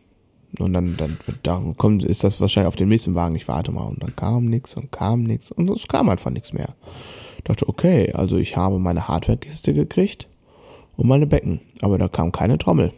[0.59, 3.85] Und dann, dann da kommt, ist das wahrscheinlich auf dem nächsten Wagen, ich warte mal.
[3.85, 6.75] Und dann kam nichts und kam nichts und es kam einfach nichts mehr.
[7.37, 10.27] Ich dachte, okay, also ich habe meine Hardware-Kiste gekriegt
[10.97, 12.93] und meine Becken, aber da kam keine Trommel.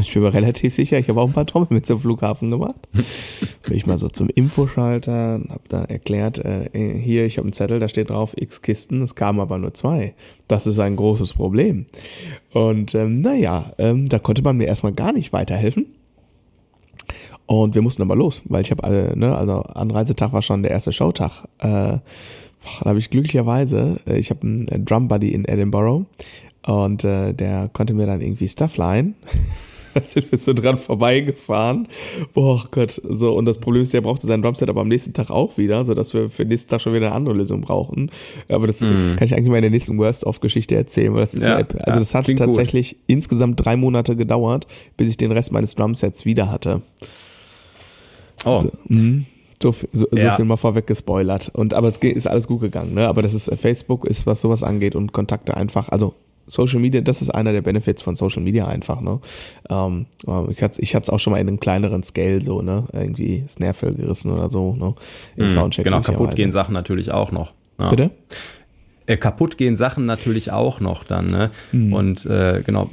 [0.00, 2.88] Ich bin mir relativ sicher, ich habe auch ein paar Trommeln mit zum Flughafen gemacht.
[2.92, 7.78] Bin ich mal so zum Infoschalter, habe da erklärt, äh, hier, ich habe einen Zettel,
[7.78, 10.14] da steht drauf x Kisten, es kamen aber nur zwei.
[10.48, 11.86] Das ist ein großes Problem.
[12.52, 15.86] Und ähm, naja, ähm, da konnte man mir erstmal gar nicht weiterhelfen.
[17.44, 20.70] Und wir mussten aber los, weil ich habe alle, ne, also Anreisetag war schon der
[20.70, 21.44] erste Showtag.
[21.58, 22.00] Äh, da
[22.84, 26.06] habe ich glücklicherweise, äh, ich habe einen Drum Buddy in Edinburgh
[26.66, 29.14] und äh, der konnte mir dann irgendwie Stuff leihen.
[29.94, 31.88] da sind wir so dran vorbeigefahren.
[32.34, 33.34] Boah Gott, so.
[33.34, 35.94] Und das Problem ist, der brauchte sein Drumset aber am nächsten Tag auch wieder, so
[35.94, 38.10] dass wir für den nächsten Tag schon wieder eine andere Lösung brauchen.
[38.48, 39.16] Aber das mm.
[39.16, 41.98] kann ich eigentlich mal in der nächsten Worst-of-Geschichte erzählen, weil das ist ja, ja also
[41.98, 42.98] das hat tatsächlich gut.
[43.06, 46.82] insgesamt drei Monate gedauert, bis ich den Rest meines Drumsets wieder hatte.
[48.44, 48.50] Oh.
[48.50, 48.70] Also.
[49.62, 50.34] So, so, so ja.
[50.34, 51.50] viel mal vorweg gespoilert.
[51.54, 53.06] Und aber es ist alles gut gegangen, ne?
[53.06, 56.14] Aber das ist Facebook ist, was sowas angeht und Kontakte einfach, also
[56.46, 59.20] Social Media, das ist einer der Benefits von Social Media einfach, ne?
[59.68, 60.06] Ähm,
[60.50, 62.84] ich hatte ich hatte es auch schon mal in einem kleineren Scale so, ne?
[62.92, 64.94] Irgendwie Snarefell gerissen oder so, ne?
[65.36, 65.84] Im mm, Soundcheck.
[65.84, 67.52] Genau, kaputt gehen Sachen natürlich auch noch.
[67.78, 67.90] Ja.
[67.90, 68.10] Bitte?
[69.06, 71.50] Äh, kaputt gehen Sachen natürlich auch noch dann, ne?
[71.72, 71.92] Mhm.
[71.92, 72.90] Und äh, genau,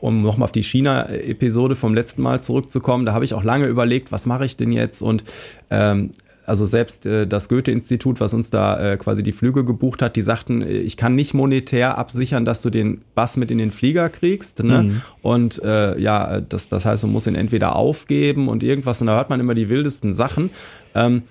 [0.00, 4.12] um nochmal auf die China-Episode vom letzten Mal zurückzukommen, da habe ich auch lange überlegt,
[4.12, 5.02] was mache ich denn jetzt?
[5.02, 5.24] Und
[5.70, 6.10] ähm,
[6.46, 10.22] also selbst äh, das Goethe-Institut, was uns da äh, quasi die Flüge gebucht hat, die
[10.22, 14.08] sagten, äh, ich kann nicht monetär absichern, dass du den Bass mit in den Flieger
[14.08, 14.62] kriegst.
[14.62, 14.82] Ne?
[14.82, 15.02] Mhm.
[15.22, 19.00] Und äh, ja, das, das heißt, man muss ihn entweder aufgeben und irgendwas.
[19.00, 20.50] Und da hört man immer die wildesten Sachen.
[20.94, 21.22] Ähm,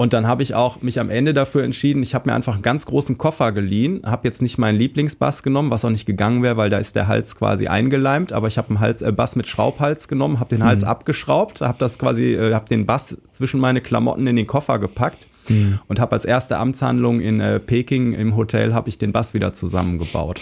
[0.00, 2.62] und dann habe ich auch mich am Ende dafür entschieden, ich habe mir einfach einen
[2.62, 6.56] ganz großen Koffer geliehen, habe jetzt nicht meinen Lieblingsbass genommen, was auch nicht gegangen wäre,
[6.56, 9.46] weil da ist der Hals quasi eingeleimt, aber ich habe einen Hals, äh, Bass mit
[9.46, 10.88] Schraubhals genommen, habe den Hals mhm.
[10.88, 15.28] abgeschraubt, habe das quasi, äh, habe den Bass zwischen meine Klamotten in den Koffer gepackt
[15.50, 15.80] mhm.
[15.86, 19.52] und habe als erste Amtshandlung in äh, Peking im Hotel habe ich den Bass wieder
[19.52, 20.40] zusammengebaut.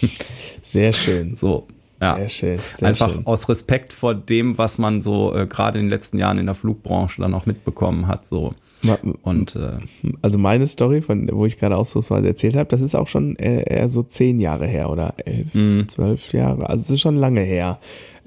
[0.62, 1.36] Sehr schön.
[1.36, 1.68] So,
[2.02, 3.26] ja, sehr schön, sehr einfach schön.
[3.26, 6.56] aus Respekt vor dem, was man so äh, gerade in den letzten Jahren in der
[6.56, 8.26] Flugbranche dann auch mitbekommen hat.
[8.26, 8.54] So.
[9.22, 9.78] Und äh,
[10.22, 13.66] also meine Story, von wo ich gerade ausdrucksweise erzählt habe, das ist auch schon eher,
[13.66, 15.88] eher so zehn Jahre her oder elf, mhm.
[15.88, 16.68] zwölf Jahre.
[16.68, 17.78] Also es ist schon lange her.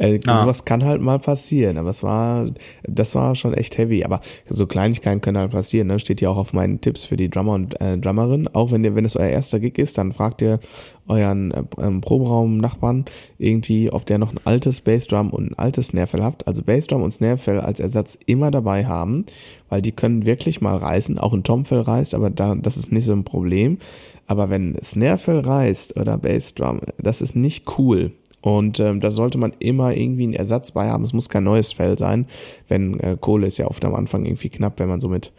[0.02, 0.40] Äh, ah.
[0.40, 2.48] Sowas kann halt mal passieren, aber es war,
[2.84, 4.04] das war schon echt heavy.
[4.04, 5.88] Aber so Kleinigkeiten können halt passieren.
[5.88, 6.00] Ne?
[6.00, 8.48] Steht ja auch auf meinen Tipps für die Drummer und äh, Drummerin.
[8.48, 10.60] Auch wenn ihr, wenn es euer erster Gig ist, dann fragt ihr
[11.08, 13.06] euren äh, ähm, Proberaum-Nachbarn
[13.38, 16.48] irgendwie, ob der noch ein altes Bassdrum und ein altes Snarefell habt.
[16.48, 19.28] Also Bassdrum und Snarefell als Ersatz immer dabei haben,
[19.70, 21.20] weil die können wirklich mal reißen.
[21.20, 23.78] Auch ein Tomfell reißt, aber da, das ist nicht so ein Problem.
[24.26, 28.14] Aber wenn Snarefell reißt oder Bassdrum, das ist nicht cool.
[28.42, 31.04] Und ähm, da sollte man immer irgendwie einen Ersatz bei haben.
[31.04, 32.26] Es muss kein neues Fell sein,
[32.68, 35.32] wenn äh, Kohle ist ja oft am Anfang irgendwie knapp, wenn man so mit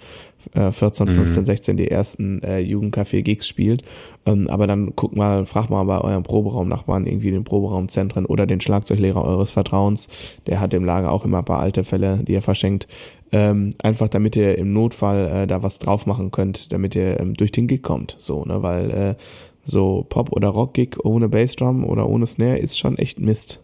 [0.55, 1.47] äh, 14, 15, mhm.
[1.47, 3.83] 16 die ersten äh, Jugendcafé-Gigs spielt.
[4.25, 8.61] Ähm, aber dann guck mal, frag mal bei eurem Proberaumnachbarn irgendwie den Proberaumzentren oder den
[8.61, 10.09] Schlagzeuglehrer eures Vertrauens.
[10.47, 12.87] Der hat im Lager auch immer ein paar alte Fälle, die er verschenkt.
[13.33, 17.35] Ähm, einfach damit ihr im Notfall äh, da was drauf machen könnt, damit ihr ähm,
[17.35, 18.15] durch den Gig kommt.
[18.19, 19.15] So, ne, weil äh,
[19.64, 23.61] so Pop- oder Rock-Gig ohne Bassdrum oder ohne Snare ist schon echt Mist.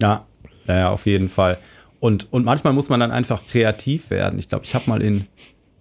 [0.00, 0.26] Ja,
[0.66, 1.58] ja, auf jeden Fall.
[2.00, 4.38] Und, und manchmal muss man dann einfach kreativ werden.
[4.38, 5.26] Ich glaube, ich habe mal in,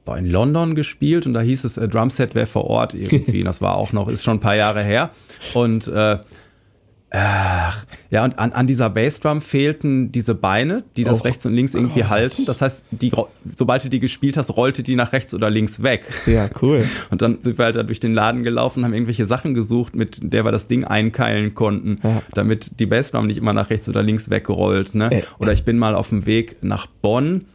[0.06, 3.44] boah, in London gespielt und da hieß es, äh, Drumset wäre vor Ort irgendwie.
[3.46, 5.12] das war auch noch, ist schon ein paar Jahre her.
[5.54, 6.20] Und äh,
[7.18, 11.24] Ach, ja, und an, an dieser Bassdrum fehlten diese Beine, die das oh.
[11.24, 12.10] rechts und links irgendwie oh.
[12.10, 12.46] halten.
[12.46, 13.12] Das heißt, die,
[13.56, 16.06] sobald du die gespielt hast, rollte die nach rechts oder links weg.
[16.26, 16.84] Ja, cool.
[17.12, 20.20] Und dann sind wir halt da durch den Laden gelaufen, haben irgendwelche Sachen gesucht, mit
[20.22, 22.22] der wir das Ding einkeilen konnten, ja.
[22.34, 24.96] damit die Bassdrum nicht immer nach rechts oder links wegrollt.
[24.96, 25.10] Ne?
[25.12, 27.46] Äh, oder ich bin mal auf dem Weg nach Bonn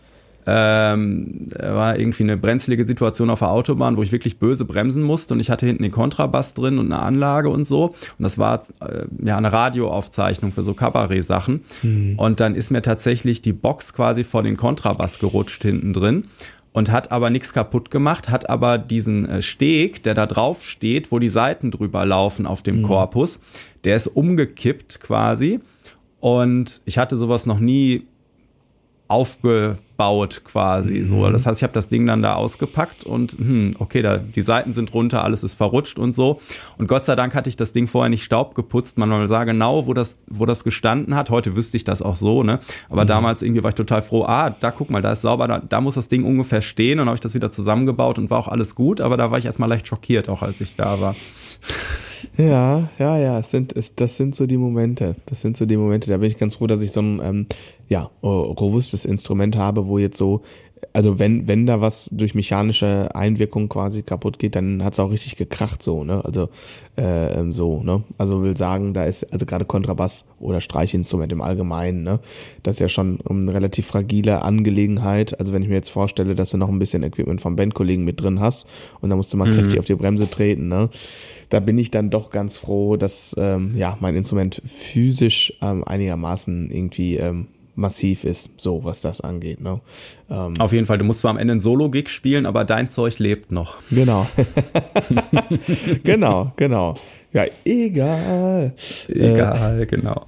[0.51, 5.35] ähm, war irgendwie eine brenzlige Situation auf der Autobahn, wo ich wirklich böse bremsen musste
[5.35, 7.87] und ich hatte hinten den Kontrabass drin und eine Anlage und so.
[7.87, 11.61] Und das war äh, ja eine Radioaufzeichnung für so Kabarett-Sachen.
[11.83, 12.15] Mhm.
[12.19, 16.25] Und dann ist mir tatsächlich die Box quasi vor den Kontrabass gerutscht hinten drin
[16.73, 21.13] und hat aber nichts kaputt gemacht, hat aber diesen äh, Steg, der da drauf steht,
[21.13, 22.87] wo die Seiten drüber laufen auf dem mhm.
[22.87, 23.41] Korpus,
[23.85, 25.61] der ist umgekippt quasi.
[26.21, 28.07] Und ich hatte sowas noch nie
[29.11, 31.01] aufgebaut quasi.
[31.01, 31.05] Mhm.
[31.05, 34.43] So, das heißt, ich habe das Ding dann da ausgepackt und hm, okay, da die
[34.43, 36.41] Seiten sind runter, alles ist verrutscht und so.
[36.79, 38.99] Und Gott sei Dank hatte ich das Ding vorher nicht Staub geputzt.
[38.99, 41.29] Man sah genau, wo das, wo das gestanden hat.
[41.31, 42.61] Heute wüsste ich das auch so, ne?
[42.89, 43.09] Aber mhm.
[43.09, 44.25] damals irgendwie war ich total froh.
[44.25, 47.01] Ah, da guck mal, da ist sauber, da, da muss das Ding ungefähr stehen.
[47.01, 49.01] Und habe ich das wieder zusammengebaut und war auch alles gut.
[49.01, 51.17] Aber da war ich erstmal leicht schockiert, auch als ich da war.
[52.37, 55.17] Ja, ja, ja, es sind, es, das sind so die Momente.
[55.27, 56.11] Das sind so die Momente.
[56.11, 57.47] Da bin ich ganz froh, dass ich so ein ähm,
[57.89, 60.43] ja, robustes Instrument habe, wo jetzt so,
[60.93, 65.37] also wenn, wenn da was durch mechanische Einwirkung quasi kaputt geht, dann hat's auch richtig
[65.37, 66.25] gekracht so, ne?
[66.25, 66.49] Also
[66.97, 68.03] äh, ähm, so, ne?
[68.19, 72.21] Also will sagen, da ist also gerade Kontrabass oder Streichinstrument im Allgemeinen, ne?
[72.63, 75.39] Das ist ja schon eine relativ fragile Angelegenheit.
[75.39, 78.21] Also wenn ich mir jetzt vorstelle, dass du noch ein bisschen Equipment vom Bandkollegen mit
[78.21, 78.67] drin hast
[79.01, 79.55] und da musst du mal mhm.
[79.55, 80.91] kräftig auf die Bremse treten, ne?
[81.51, 86.71] da bin ich dann doch ganz froh, dass ähm, ja mein Instrument physisch ähm, einigermaßen
[86.71, 87.49] irgendwie ähm,
[87.81, 89.61] massiv ist, so was das angeht.
[89.61, 89.81] Ne?
[90.31, 93.19] Ähm, Auf jeden Fall, du musst zwar am Ende ein Solo-Gig spielen, aber dein Zeug
[93.19, 93.79] lebt noch.
[93.91, 94.27] Genau.
[96.05, 96.95] genau, genau.
[97.33, 98.75] Ja, egal.
[99.09, 100.25] Egal, äh, genau.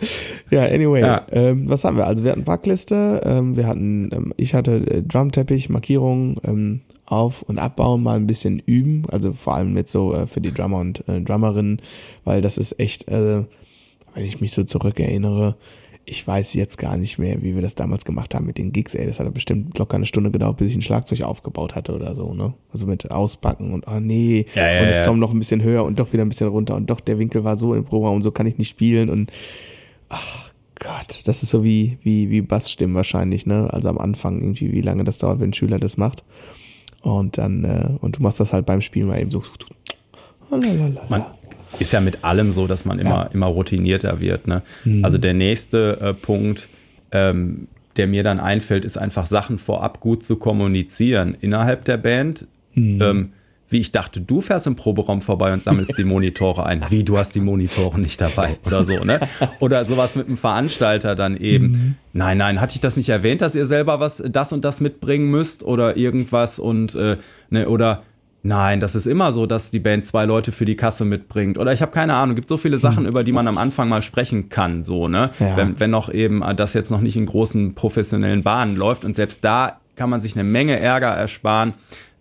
[0.50, 1.26] Ja, anyway, ja.
[1.32, 2.06] Ähm, was haben wir?
[2.06, 7.42] Also wir hatten Packliste, ähm, wir hatten, ähm, ich hatte äh, Drumteppich, Markierungen, ähm, auf-
[7.42, 10.78] und abbauen, mal ein bisschen üben, also vor allem mit so äh, für die Drummer
[10.78, 11.82] und äh, Drummerinnen,
[12.24, 13.42] weil das ist echt, äh,
[14.14, 15.56] wenn ich mich so zurückerinnere,
[16.04, 18.94] ich weiß jetzt gar nicht mehr, wie wir das damals gemacht haben mit den Gigs,
[18.94, 19.06] ey.
[19.06, 22.34] Das hat bestimmt locker eine Stunde gedauert, bis ich ein Schlagzeug aufgebaut hatte oder so,
[22.34, 22.54] ne?
[22.72, 25.04] Also mit Auspacken und, ah oh, nee, ja, ja, und es ja.
[25.04, 27.44] kommt noch ein bisschen höher und doch wieder ein bisschen runter und doch der Winkel
[27.44, 29.30] war so im Programm und so kann ich nicht spielen und,
[30.08, 33.72] ach Gott, das ist so wie, wie, wie Bassstimmen wahrscheinlich, ne?
[33.72, 36.24] Also am Anfang irgendwie, wie lange das dauert, wenn ein Schüler das macht.
[37.02, 39.42] Und dann, äh, und du machst das halt beim Spielen mal eben so.
[41.08, 41.24] Man
[41.78, 43.30] ist ja mit allem so, dass man immer, ja.
[43.32, 44.46] immer routinierter wird.
[44.46, 44.62] Ne?
[44.85, 45.04] Mhm.
[45.04, 46.68] Also der nächste äh, Punkt,
[47.12, 52.46] ähm, der mir dann einfällt, ist einfach Sachen vorab gut zu kommunizieren innerhalb der Band.
[52.74, 53.02] Mhm.
[53.02, 53.32] Ähm,
[53.72, 56.85] wie ich dachte, du fährst im Proberaum vorbei und sammelst die Monitore ein.
[56.90, 59.20] Wie, du hast die Monitore nicht dabei oder so, ne?
[59.61, 61.66] Oder sowas mit dem Veranstalter dann eben.
[61.68, 61.94] Mhm.
[62.12, 65.30] Nein, nein, hatte ich das nicht erwähnt, dass ihr selber was, das und das mitbringen
[65.30, 67.16] müsst oder irgendwas und, äh,
[67.48, 68.02] ne, oder
[68.44, 71.59] Nein, das ist immer so, dass die Band zwei Leute für die Kasse mitbringt.
[71.59, 73.09] Oder ich habe keine Ahnung, gibt so viele Sachen, mhm.
[73.09, 75.31] über die man am Anfang mal sprechen kann, so, ne?
[75.38, 75.57] Ja.
[75.57, 79.14] Wenn, wenn noch eben äh, das jetzt noch nicht in großen professionellen Bahnen läuft und
[79.14, 81.74] selbst da kann man sich eine Menge Ärger ersparen,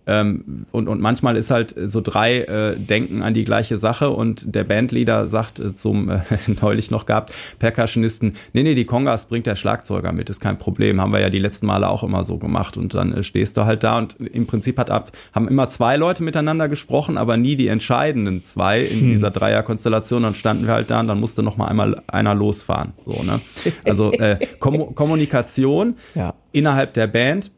[0.07, 4.55] ähm, und, und manchmal ist halt so drei äh, denken an die gleiche Sache und
[4.55, 6.21] der Bandleader sagt äh, zum äh,
[6.61, 10.99] neulich noch gehabt, Percussionisten, nee, nee, die Kongas bringt der Schlagzeuger mit, ist kein Problem.
[10.99, 13.65] Haben wir ja die letzten Male auch immer so gemacht und dann äh, stehst du
[13.65, 17.55] halt da und im Prinzip hat ab, haben immer zwei Leute miteinander gesprochen, aber nie
[17.55, 19.09] die entscheidenden zwei in hm.
[19.11, 20.23] dieser Dreierkonstellation.
[20.23, 22.93] Dann standen wir halt da und dann musste noch mal einmal einer losfahren.
[22.97, 23.39] So, ne?
[23.83, 26.33] Also äh, Kom Kommunikation ja.
[26.51, 27.51] innerhalb der Band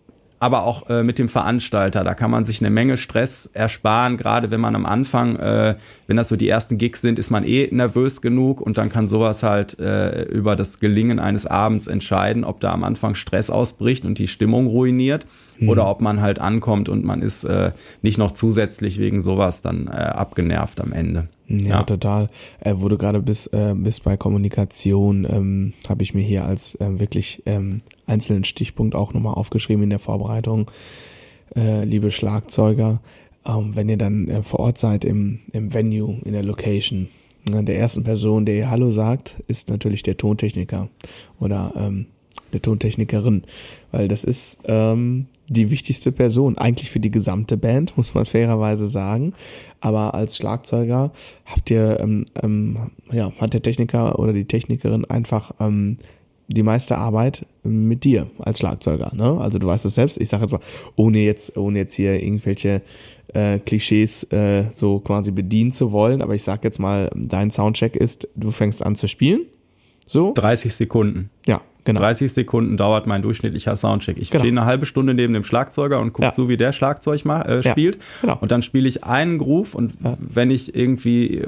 [0.43, 2.03] aber auch äh, mit dem Veranstalter.
[2.03, 5.75] Da kann man sich eine Menge Stress ersparen, gerade wenn man am Anfang, äh,
[6.05, 9.07] wenn das so die ersten Gigs sind, ist man eh nervös genug und dann kann
[9.07, 14.03] sowas halt äh, über das Gelingen eines Abends entscheiden, ob da am Anfang Stress ausbricht
[14.03, 15.25] und die Stimmung ruiniert
[15.59, 15.69] mhm.
[15.69, 19.87] oder ob man halt ankommt und man ist äh, nicht noch zusätzlich wegen sowas dann
[19.87, 21.29] äh, abgenervt am Ende.
[21.47, 21.83] Ja, ja.
[21.83, 22.29] total.
[22.59, 27.43] Äh, wo du gerade bist, bist bei Kommunikation, ähm, habe ich mir hier als wirklich
[27.45, 27.81] ähm,
[28.13, 30.69] einzelnen Stichpunkt auch nochmal aufgeschrieben in der Vorbereitung.
[31.55, 33.01] Äh, liebe Schlagzeuger,
[33.45, 37.09] ähm, wenn ihr dann äh, vor Ort seid im, im Venue, in der Location,
[37.45, 40.89] ne, der ersten Person, der ihr Hallo sagt, ist natürlich der Tontechniker
[41.39, 42.05] oder ähm,
[42.53, 43.43] der Tontechnikerin,
[43.91, 48.87] weil das ist ähm, die wichtigste Person, eigentlich für die gesamte Band, muss man fairerweise
[48.87, 49.33] sagen.
[49.81, 51.11] Aber als Schlagzeuger
[51.45, 55.97] habt ihr, ähm, ähm, ja, hat der Techniker oder die Technikerin einfach ähm,
[56.47, 59.11] die meiste Arbeit mit dir als Schlagzeuger.
[59.15, 59.37] Ne?
[59.39, 60.19] Also du weißt es selbst.
[60.19, 60.61] Ich sage jetzt mal,
[60.95, 62.81] ohne jetzt, ohne jetzt hier irgendwelche
[63.33, 67.95] äh, Klischees äh, so quasi bedienen zu wollen, aber ich sage jetzt mal, dein Soundcheck
[67.95, 69.41] ist, du fängst an zu spielen.
[70.05, 70.33] So.
[70.35, 71.29] 30 Sekunden.
[71.45, 71.99] Ja, Genau.
[71.99, 74.17] 30 Sekunden dauert mein durchschnittlicher Soundcheck.
[74.17, 74.41] Ich genau.
[74.41, 76.33] stehe eine halbe Stunde neben dem Schlagzeuger und gucke ja.
[76.33, 77.95] so, wie der Schlagzeug ma äh, spielt.
[77.95, 78.01] Ja.
[78.21, 78.37] Genau.
[78.39, 80.17] Und dann spiele ich einen Groove und ja.
[80.19, 81.47] wenn ich irgendwie äh,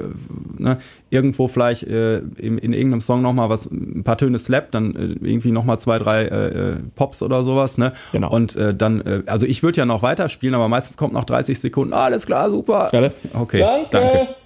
[0.58, 0.78] ne,
[1.10, 5.26] irgendwo vielleicht äh, in, in irgendeinem Song nochmal was, ein paar Töne slap, dann äh,
[5.26, 7.78] irgendwie nochmal zwei, drei äh, äh, Pops oder sowas.
[7.78, 7.92] Ne?
[8.12, 8.30] Genau.
[8.30, 11.58] Und äh, dann, äh, also ich würde ja noch weiterspielen, aber meistens kommt nach 30
[11.58, 12.88] Sekunden, alles klar, super.
[12.90, 13.12] Gerne.
[13.32, 13.88] Okay, danke.
[13.90, 14.45] danke.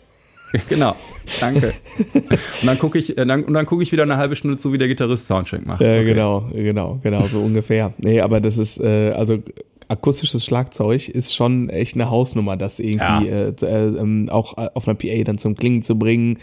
[0.68, 0.96] Genau,
[1.40, 1.74] danke.
[2.14, 4.72] und dann gucke ich, äh, dann, und dann gucke ich wieder eine halbe Stunde zu,
[4.72, 5.80] wie der Gitarrist Soundcheck macht.
[5.80, 6.04] Okay.
[6.04, 7.92] genau, genau, genau, so ungefähr.
[7.98, 9.38] Nee, aber das ist, äh, also
[9.90, 13.48] akustisches Schlagzeug ist schon echt eine Hausnummer, das irgendwie ja.
[13.48, 16.38] äh, äh, ähm, auch auf einer PA dann zum Klingen zu bringen.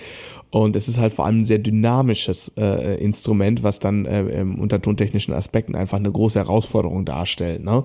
[0.49, 4.81] Und es ist halt vor allem ein sehr dynamisches äh, Instrument, was dann äh, unter
[4.81, 7.63] tontechnischen Aspekten einfach eine große Herausforderung darstellt.
[7.63, 7.83] Ne?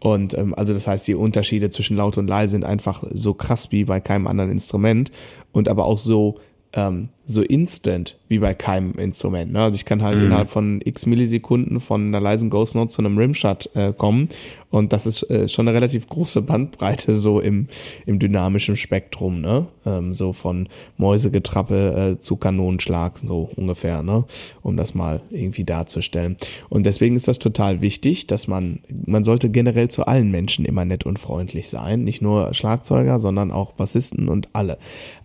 [0.00, 3.70] Und ähm, also das heißt, die Unterschiede zwischen laut und leise sind einfach so krass
[3.70, 5.12] wie bei keinem anderen Instrument
[5.52, 6.36] und aber auch so
[6.72, 9.52] ähm, so instant wie bei keinem Instrument.
[9.52, 9.62] Ne?
[9.62, 10.26] Also ich kann halt mhm.
[10.26, 14.28] innerhalb von x Millisekunden von einer leisen Ghost Note zu einem Rimshot äh, kommen
[14.74, 17.68] und das ist äh, schon eine relativ große Bandbreite so im,
[18.06, 19.68] im dynamischen Spektrum, ne?
[19.86, 24.24] Ähm, so von Mäusegetrappel äh, zu Kanonenschlag, so ungefähr, ne?
[24.62, 26.36] Um das mal irgendwie darzustellen.
[26.70, 30.84] Und deswegen ist das total wichtig, dass man, man sollte generell zu allen Menschen immer
[30.84, 32.02] nett und freundlich sein.
[32.02, 34.78] Nicht nur Schlagzeuger, sondern auch Bassisten und alle.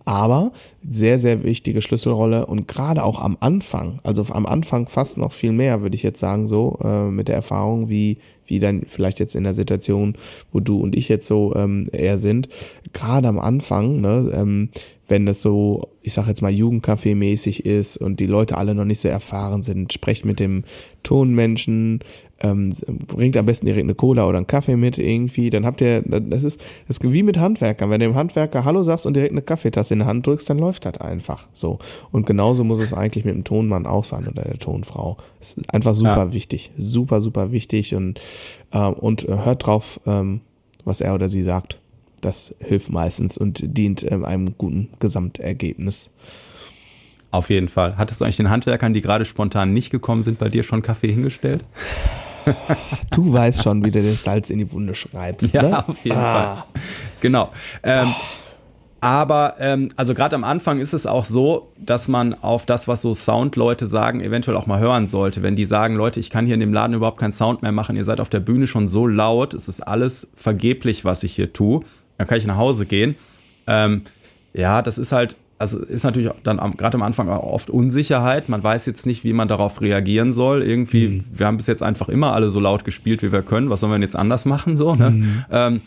[0.04, 0.52] Aber
[0.88, 2.46] sehr, sehr wichtige Schlüsselrolle.
[2.46, 6.20] Und gerade auch am Anfang, also am Anfang fast noch viel mehr, würde ich jetzt
[6.20, 10.14] sagen, so äh, mit der Erfahrung, wie, wie dann vielleicht jetzt in der Situation,
[10.52, 12.48] wo du und ich jetzt so ähm, eher sind,
[12.92, 14.68] gerade am Anfang, ne, ähm,
[15.08, 19.00] wenn das so, ich sag jetzt mal, Jugendcafé-mäßig ist und die Leute alle noch nicht
[19.00, 20.62] so erfahren sind, sprecht mit dem
[21.02, 22.04] Tonmenschen,
[22.40, 22.74] ähm,
[23.06, 26.42] bringt am besten direkt eine Cola oder einen Kaffee mit irgendwie, dann habt ihr, das
[26.42, 27.90] ist, das ist wie mit Handwerkern.
[27.90, 30.58] Wenn du dem Handwerker Hallo sagst und direkt eine Kaffeetasse in der Hand drückst, dann
[30.58, 31.78] läuft das einfach so.
[32.10, 35.18] Und genauso muss es eigentlich mit dem Tonmann auch sein oder der Tonfrau.
[35.38, 36.32] Das ist einfach super ja.
[36.32, 38.20] wichtig, super, super wichtig und,
[38.72, 40.40] äh, und hört drauf, ähm,
[40.84, 41.78] was er oder sie sagt.
[42.22, 46.14] Das hilft meistens und dient ähm, einem guten Gesamtergebnis.
[47.30, 47.96] Auf jeden Fall.
[47.96, 51.12] Hattest du eigentlich den Handwerkern, die gerade spontan nicht gekommen sind, bei dir schon Kaffee
[51.12, 51.64] hingestellt?
[53.10, 55.52] Du weißt schon, wie du das Salz in die Wunde schreibst.
[55.52, 55.88] Ja, ne?
[55.88, 56.54] auf jeden ah.
[56.54, 56.82] Fall.
[57.20, 57.50] Genau.
[57.82, 58.14] Ähm,
[59.00, 63.00] aber ähm, also gerade am Anfang ist es auch so, dass man auf das, was
[63.00, 65.42] so Soundleute sagen, eventuell auch mal hören sollte.
[65.42, 67.96] Wenn die sagen, Leute, ich kann hier in dem Laden überhaupt keinen Sound mehr machen,
[67.96, 71.52] ihr seid auf der Bühne schon so laut, es ist alles vergeblich, was ich hier
[71.52, 71.80] tue,
[72.18, 73.16] dann kann ich nach Hause gehen.
[73.66, 74.02] Ähm,
[74.52, 78.48] ja, das ist halt also ist natürlich dann gerade am Anfang auch oft Unsicherheit.
[78.48, 80.62] Man weiß jetzt nicht, wie man darauf reagieren soll.
[80.62, 81.24] Irgendwie, mhm.
[81.32, 83.68] wir haben bis jetzt einfach immer alle so laut gespielt, wie wir können.
[83.68, 84.76] Was sollen wir denn jetzt anders machen?
[84.76, 85.10] So, ne?
[85.10, 85.44] Mhm.
[85.50, 85.80] Ähm,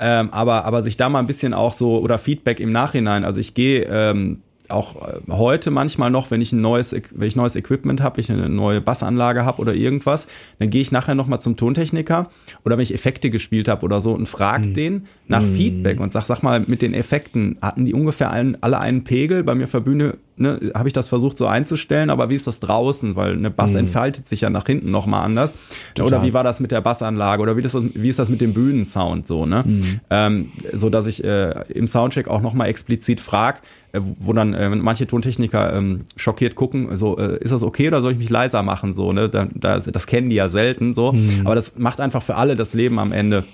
[0.00, 3.24] ähm, aber, aber sich da mal ein bisschen auch so oder Feedback im Nachhinein.
[3.24, 7.36] Also ich gehe ähm, auch äh, heute manchmal noch, wenn ich ein neues, wenn ich
[7.36, 10.26] neues Equipment habe, ich eine neue Bassanlage habe oder irgendwas,
[10.58, 12.30] dann gehe ich nachher nochmal zum Tontechniker
[12.64, 14.74] oder wenn ich Effekte gespielt habe oder so und frage mhm.
[14.74, 15.54] den nach mhm.
[15.54, 19.44] Feedback und sag, sag mal, mit den Effekten hatten die ungefähr allen, alle einen Pegel.
[19.44, 22.58] Bei mir für Bühne ne, habe ich das versucht so einzustellen, aber wie ist das
[22.60, 23.14] draußen?
[23.14, 23.80] Weil eine Bass mhm.
[23.80, 25.54] entfaltet sich ja nach hinten nochmal anders.
[25.94, 26.14] Total.
[26.14, 27.42] Oder wie war das mit der Bassanlage?
[27.42, 29.62] Oder wie, das, wie ist das mit dem Bühnensound so, ne?
[29.66, 30.00] Mhm.
[30.10, 33.60] Ähm, so dass ich äh, im Soundcheck auch nochmal explizit frage,
[33.92, 38.12] wo dann äh, manche Tontechniker ähm, schockiert gucken, so, äh, ist das okay oder soll
[38.12, 38.94] ich mich leiser machen?
[38.94, 39.28] So, ne?
[39.28, 41.12] Da, da, das kennen die ja selten so.
[41.12, 41.42] Mhm.
[41.44, 43.44] Aber das macht einfach für alle das Leben am Ende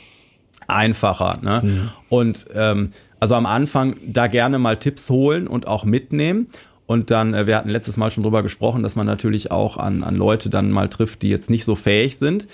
[0.69, 1.39] einfacher.
[1.43, 1.63] Ne?
[1.65, 1.89] Mhm.
[2.09, 6.49] Und ähm, also am Anfang da gerne mal Tipps holen und auch mitnehmen.
[6.87, 10.05] Und dann, äh, wir hatten letztes Mal schon drüber gesprochen, dass man natürlich auch an,
[10.05, 12.47] an Leute dann mal trifft, die jetzt nicht so fähig sind.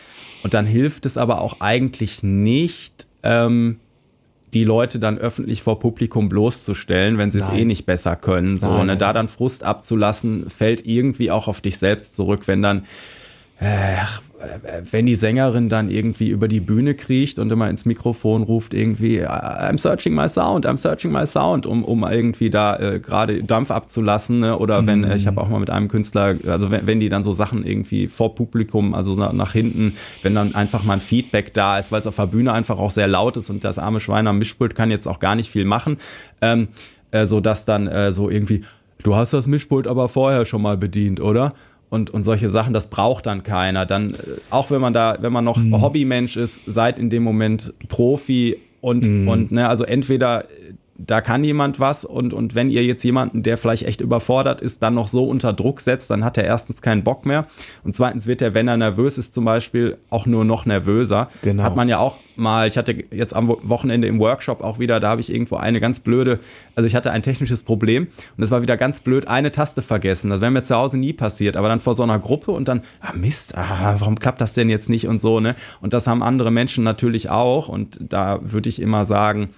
[0.43, 3.79] Und dann hilft es aber auch eigentlich nicht, ähm,
[4.55, 8.59] die Leute dann öffentlich vor Publikum bloßzustellen, wenn sie es eh nicht besser können.
[8.59, 8.87] So, Nein.
[8.87, 12.85] ne, da dann Frust abzulassen, fällt irgendwie auch auf dich selbst zurück, wenn dann
[14.91, 19.25] wenn die Sängerin dann irgendwie über die Bühne kriecht und immer ins Mikrofon ruft irgendwie
[19.25, 23.71] I'm searching my sound, I'm searching my sound, um, um irgendwie da äh, gerade Dampf
[23.71, 24.59] abzulassen ne?
[24.59, 27.25] oder wenn äh, ich habe auch mal mit einem Künstler, also wenn, wenn die dann
[27.25, 31.55] so Sachen irgendwie vor Publikum, also nach, nach hinten, wenn dann einfach mal ein Feedback
[31.55, 34.01] da ist, weil es auf der Bühne einfach auch sehr laut ist und das arme
[34.01, 35.99] Schwein am Mischpult kann jetzt auch gar nicht viel machen,
[36.41, 36.69] ähm,
[37.13, 38.65] äh, so dass dann äh, so irgendwie
[39.03, 41.55] du hast das Mischpult aber vorher schon mal bedient, oder?
[41.93, 43.85] Und, und solche Sachen, das braucht dann keiner.
[43.85, 44.17] Dann, äh,
[44.49, 45.83] auch wenn man da, wenn man noch mhm.
[45.83, 49.29] Hobbymensch ist, seid in dem Moment Profi und, mhm.
[49.29, 50.47] und ne, also entweder
[50.97, 54.83] da kann jemand was und, und wenn ihr jetzt jemanden, der vielleicht echt überfordert ist,
[54.83, 57.47] dann noch so unter Druck setzt, dann hat er erstens keinen Bock mehr
[57.85, 61.29] und zweitens wird er, wenn er nervös ist zum Beispiel, auch nur noch nervöser.
[61.43, 61.63] Genau.
[61.63, 65.11] Hat man ja auch mal, ich hatte jetzt am Wochenende im Workshop auch wieder, da
[65.11, 66.41] habe ich irgendwo eine ganz blöde,
[66.75, 70.31] also ich hatte ein technisches Problem und es war wieder ganz blöd, eine Taste vergessen.
[70.31, 72.83] Das wäre mir zu Hause nie passiert, aber dann vor so einer Gruppe und dann,
[73.01, 75.55] ah Mist, ah, warum klappt das denn jetzt nicht und so, ne?
[75.81, 79.51] Und das haben andere Menschen natürlich auch und da würde ich immer sagen,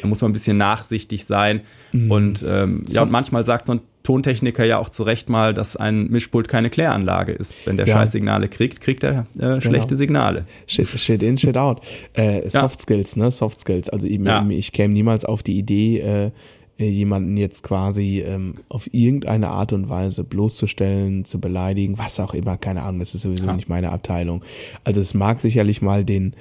[0.00, 1.62] da muss man ein bisschen nachsichtig sein
[1.92, 2.10] mhm.
[2.10, 5.76] und ähm, ja, und manchmal sagt so ein Tontechniker ja auch zu Recht mal, dass
[5.76, 7.66] ein Mischpult keine Kläranlage ist.
[7.66, 7.94] Wenn der ja.
[7.94, 9.60] Scheißsignale kriegt, kriegt er äh, genau.
[9.60, 10.46] schlechte Signale.
[10.66, 11.80] Shit, shit in, shit out.
[12.14, 12.82] Äh, Soft ja.
[12.82, 13.30] Skills, ne?
[13.30, 13.88] Soft Skills.
[13.88, 14.46] Also ich, ja.
[14.48, 16.30] ich käme niemals auf die Idee, äh,
[16.78, 22.56] jemanden jetzt quasi ähm, auf irgendeine Art und Weise bloßzustellen, zu beleidigen, was auch immer,
[22.56, 24.42] keine Ahnung, das ist sowieso nicht meine Abteilung.
[24.82, 26.34] Also es mag sicherlich mal den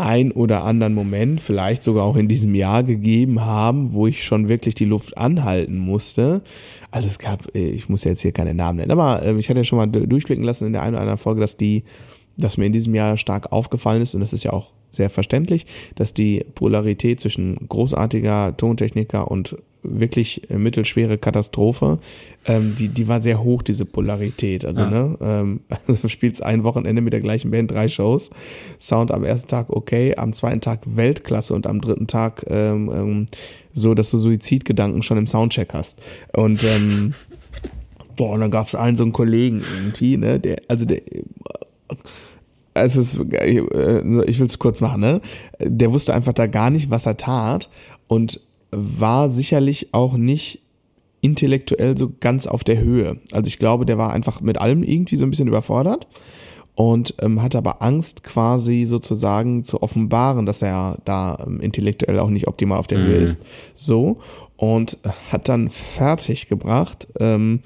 [0.00, 4.48] ein oder anderen Moment, vielleicht sogar auch in diesem Jahr gegeben haben, wo ich schon
[4.48, 6.42] wirklich die Luft anhalten musste.
[6.90, 9.60] Also es gab, äh, ich muss jetzt hier keine Namen nennen, aber äh, ich hatte
[9.60, 11.84] ja schon mal durchblicken lassen in der einen oder anderen Folge, dass die,
[12.36, 15.66] dass mir in diesem Jahr stark aufgefallen ist und das ist ja auch sehr verständlich,
[15.96, 21.98] dass die Polarität zwischen großartiger Tontechniker und wirklich äh, mittelschwere Katastrophe,
[22.44, 24.64] ähm, die, die war sehr hoch, diese Polarität.
[24.64, 24.90] Also, ja.
[24.90, 28.30] ne, ähm, also spielst ein Wochenende mit der gleichen Band, drei Shows,
[28.80, 33.26] Sound am ersten Tag okay, am zweiten Tag Weltklasse und am dritten Tag ähm, ähm,
[33.72, 36.00] so, dass du Suizidgedanken schon im Soundcheck hast.
[36.32, 37.14] Und ähm,
[38.16, 41.02] boah, und dann gab es einen so einen Kollegen irgendwie, ne, der, also der
[42.74, 43.60] es ist, äh,
[44.26, 45.20] ich will es kurz machen, ne?
[45.58, 47.68] Der wusste einfach da gar nicht, was er tat
[48.06, 48.40] und
[48.70, 50.60] war sicherlich auch nicht
[51.20, 53.18] intellektuell so ganz auf der Höhe.
[53.32, 56.06] Also ich glaube, der war einfach mit allem irgendwie so ein bisschen überfordert
[56.74, 62.30] und ähm, hatte aber Angst quasi sozusagen zu offenbaren, dass er da ähm, intellektuell auch
[62.30, 63.06] nicht optimal auf der mhm.
[63.06, 63.40] Höhe ist.
[63.74, 64.18] So
[64.56, 64.98] und
[65.32, 67.60] hat dann fertig gebracht, ähm,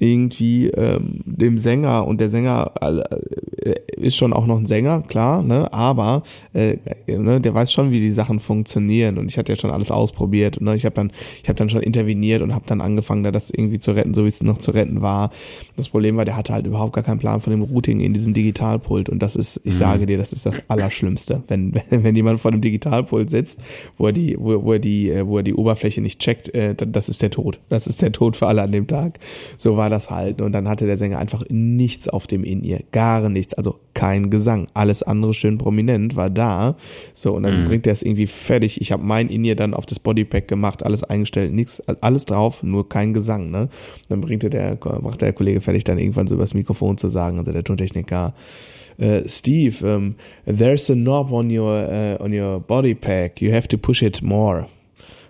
[0.00, 5.42] irgendwie ähm, dem Sänger und der Sänger äh, ist schon auch noch ein Sänger, klar,
[5.42, 6.22] ne, aber
[6.54, 9.90] äh, ne, der weiß schon, wie die Sachen funktionieren und ich hatte ja schon alles
[9.90, 13.24] ausprobiert und ne, ich habe dann ich habe dann schon interveniert und habe dann angefangen,
[13.24, 15.30] da das irgendwie zu retten, so wie es noch zu retten war.
[15.76, 18.32] Das Problem war, der hatte halt überhaupt gar keinen Plan von dem Routing in diesem
[18.32, 19.78] Digitalpult und das ist, ich mhm.
[19.78, 23.60] sage dir, das ist das Allerschlimmste, wenn wenn, wenn jemand vor dem Digitalpult sitzt,
[23.98, 27.10] wo er die wo, wo er die wo er die Oberfläche nicht checkt, äh, das
[27.10, 27.60] ist der Tod.
[27.68, 29.18] Das ist der Tod für alle an dem Tag.
[29.58, 33.28] So war das halten und dann hatte der Sänger einfach nichts auf dem In-Ear, gar
[33.28, 36.76] nichts, also kein Gesang, alles andere schön prominent war da,
[37.12, 37.66] so und dann mhm.
[37.66, 41.04] bringt er es irgendwie fertig, ich habe mein In-Ear dann auf das Bodypack gemacht, alles
[41.04, 43.68] eingestellt, nichts, alles drauf, nur kein Gesang, ne,
[44.08, 47.52] dann bringt der, macht der Kollege fertig, dann irgendwann so übers Mikrofon zu sagen, also
[47.52, 48.34] der Tontechniker,
[49.00, 50.14] Uh, Steve, um,
[50.44, 53.40] there's a knob on your uh, on your body pack.
[53.40, 54.68] You have to push it more.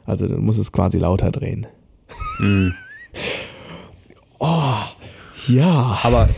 [0.07, 1.69] Also du musst es quasi lauter drehen.
[2.41, 2.73] Mm.
[4.41, 4.83] Oh,
[5.49, 6.01] ja.
[6.03, 6.29] Aber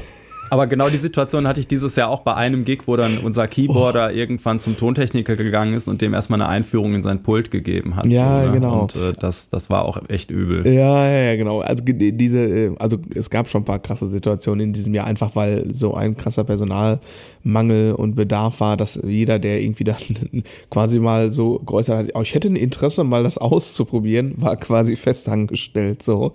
[0.52, 3.48] aber genau die Situation hatte ich dieses Jahr auch bei einem Gig, wo dann unser
[3.48, 4.14] Keyboarder oh.
[4.14, 8.04] irgendwann zum Tontechniker gegangen ist und dem erstmal eine Einführung in sein Pult gegeben hat.
[8.04, 8.52] Ja, so, ne?
[8.52, 8.82] genau.
[8.82, 10.66] Und äh, das, das war auch echt übel.
[10.66, 11.60] Ja, ja, ja, genau.
[11.60, 15.34] Also diese, äh, also es gab schon ein paar krasse Situationen in diesem Jahr, einfach
[15.36, 19.96] weil so ein krasser Personalmangel und Bedarf war, dass jeder, der irgendwie dann
[20.68, 24.96] quasi mal so geäußert hat, oh, ich hätte ein Interesse, mal das auszuprobieren, war quasi
[24.96, 26.34] festangestellt so.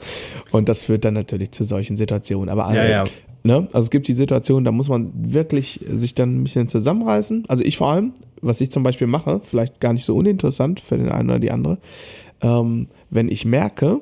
[0.49, 2.49] Und das führt dann natürlich zu solchen Situationen.
[2.49, 3.03] Aber alle, ja, ja.
[3.47, 3.69] Ne?
[3.71, 7.45] Also es gibt die Situation, da muss man wirklich sich dann ein bisschen zusammenreißen.
[7.47, 10.97] Also ich vor allem, was ich zum Beispiel mache, vielleicht gar nicht so uninteressant für
[10.97, 11.77] den einen oder die andere,
[12.41, 14.01] ähm, wenn ich merke,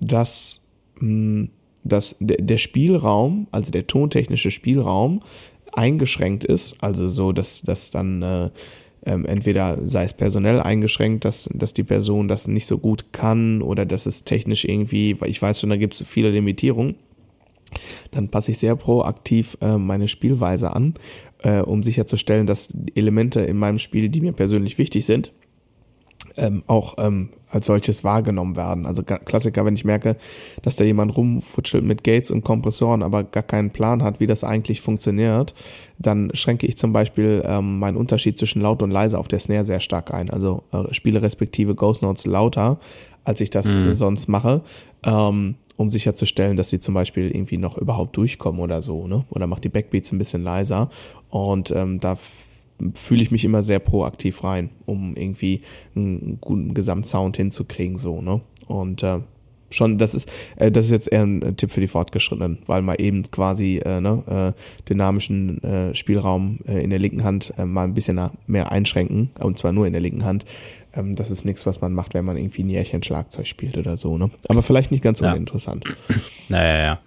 [0.00, 0.66] dass,
[0.96, 1.50] mh, hm,
[1.84, 5.22] dass der Spielraum, also der tontechnische Spielraum,
[5.72, 8.50] eingeschränkt ist, also so, dass, dass dann äh,
[9.06, 13.62] ähm, entweder sei es personell eingeschränkt, dass, dass die Person das nicht so gut kann
[13.62, 16.96] oder dass es technisch irgendwie, weil ich weiß schon, da gibt es viele Limitierungen
[18.10, 20.94] dann passe ich sehr proaktiv äh, meine Spielweise an,
[21.42, 25.32] äh, um sicherzustellen, dass Elemente in meinem Spiel, die mir persönlich wichtig sind,
[26.36, 28.86] ähm, auch ähm, als solches wahrgenommen werden.
[28.86, 30.16] Also Klassiker, wenn ich merke,
[30.62, 34.44] dass da jemand rumfutschelt mit Gates und Kompressoren, aber gar keinen Plan hat, wie das
[34.44, 35.54] eigentlich funktioniert,
[35.98, 39.64] dann schränke ich zum Beispiel ähm, meinen Unterschied zwischen laut und leise auf der Snare
[39.64, 40.30] sehr stark ein.
[40.30, 42.78] Also äh, spiele respektive Ghost Notes lauter,
[43.24, 43.92] als ich das mhm.
[43.94, 44.62] sonst mache.
[45.02, 49.24] Ähm, um sicherzustellen, dass sie zum Beispiel irgendwie noch überhaupt durchkommen oder so, ne?
[49.30, 50.90] Oder macht die Backbeats ein bisschen leiser.
[51.30, 52.18] Und ähm, da
[52.94, 55.62] fühle ich mich immer sehr proaktiv rein, um irgendwie
[55.96, 58.42] einen guten Gesamtsound hinzukriegen, so, ne?
[58.66, 59.20] Und äh,
[59.70, 62.96] schon, das ist, äh, das ist jetzt eher ein Tipp für die Fortgeschrittenen, weil man
[62.96, 67.84] eben quasi äh, ne, äh, dynamischen äh, Spielraum äh, in der linken Hand äh, mal
[67.84, 70.44] ein bisschen mehr einschränken, und zwar nur in der linken Hand,
[70.94, 73.96] ähm, das ist nichts, was man macht, wenn man irgendwie ein Jährchen Schlagzeug spielt oder
[73.96, 74.30] so, ne?
[74.48, 75.32] Aber vielleicht nicht ganz Ja.
[75.32, 75.84] uninteressant.
[76.48, 76.98] Naja, ja,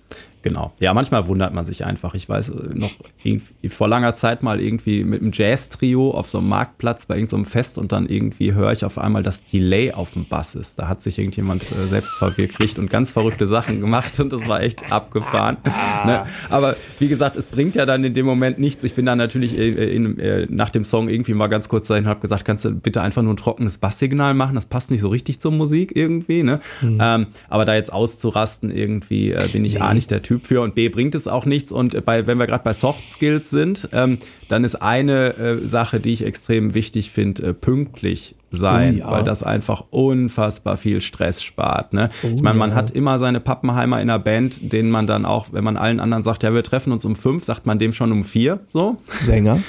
[0.43, 0.73] genau.
[0.79, 2.13] Ja, manchmal wundert man sich einfach.
[2.13, 2.91] Ich weiß äh, noch
[3.23, 7.45] irgendwie vor langer Zeit mal irgendwie mit einem Jazz-Trio auf so einem Marktplatz bei irgendeinem
[7.45, 10.77] Fest und dann irgendwie höre ich auf einmal, dass Delay auf dem Bass ist.
[10.77, 14.61] Da hat sich irgendjemand äh, selbst verwirklicht und ganz verrückte Sachen gemacht und das war
[14.61, 15.57] echt abgefahren.
[16.05, 16.25] ne?
[16.49, 18.83] Aber wie gesagt, es bringt ja dann in dem Moment nichts.
[18.83, 22.03] Ich bin dann natürlich äh, in, äh, nach dem Song irgendwie mal ganz kurz dahin
[22.03, 24.55] und habe gesagt, kannst du bitte einfach nur ein trockenes Basssignal machen?
[24.55, 26.43] Das passt nicht so richtig zur Musik irgendwie.
[26.43, 26.59] Ne?
[26.81, 30.75] Ähm, aber da jetzt auszurasten irgendwie äh, bin ich A nicht der Typ für und
[30.75, 31.71] B bringt es auch nichts.
[31.71, 34.17] Und äh, bei, wenn wir gerade bei Soft Skills sind, ähm,
[34.47, 39.11] dann ist eine äh, Sache, die ich extrem wichtig finde, äh, pünktlich sein, Oh ja.
[39.11, 41.93] weil das einfach unfassbar viel Stress spart.
[41.93, 42.09] Ne?
[42.21, 42.75] ich meine, man ja.
[42.75, 46.23] hat immer seine Pappenheimer in der Band, denen man dann auch, wenn man allen anderen
[46.23, 48.97] sagt, ja, wir treffen uns um fünf, sagt man dem schon um vier, so.
[49.21, 49.59] Sänger.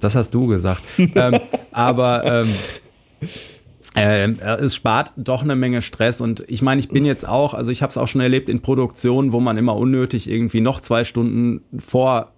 [0.00, 0.82] Das hast du gesagt.
[0.98, 1.40] ähm,
[1.72, 2.54] aber ähm,
[3.96, 7.72] ähm, es spart doch eine Menge Stress und ich meine, ich bin jetzt auch, also
[7.72, 11.04] ich habe es auch schon erlebt in Produktionen, wo man immer unnötig irgendwie noch zwei
[11.04, 12.32] Stunden vor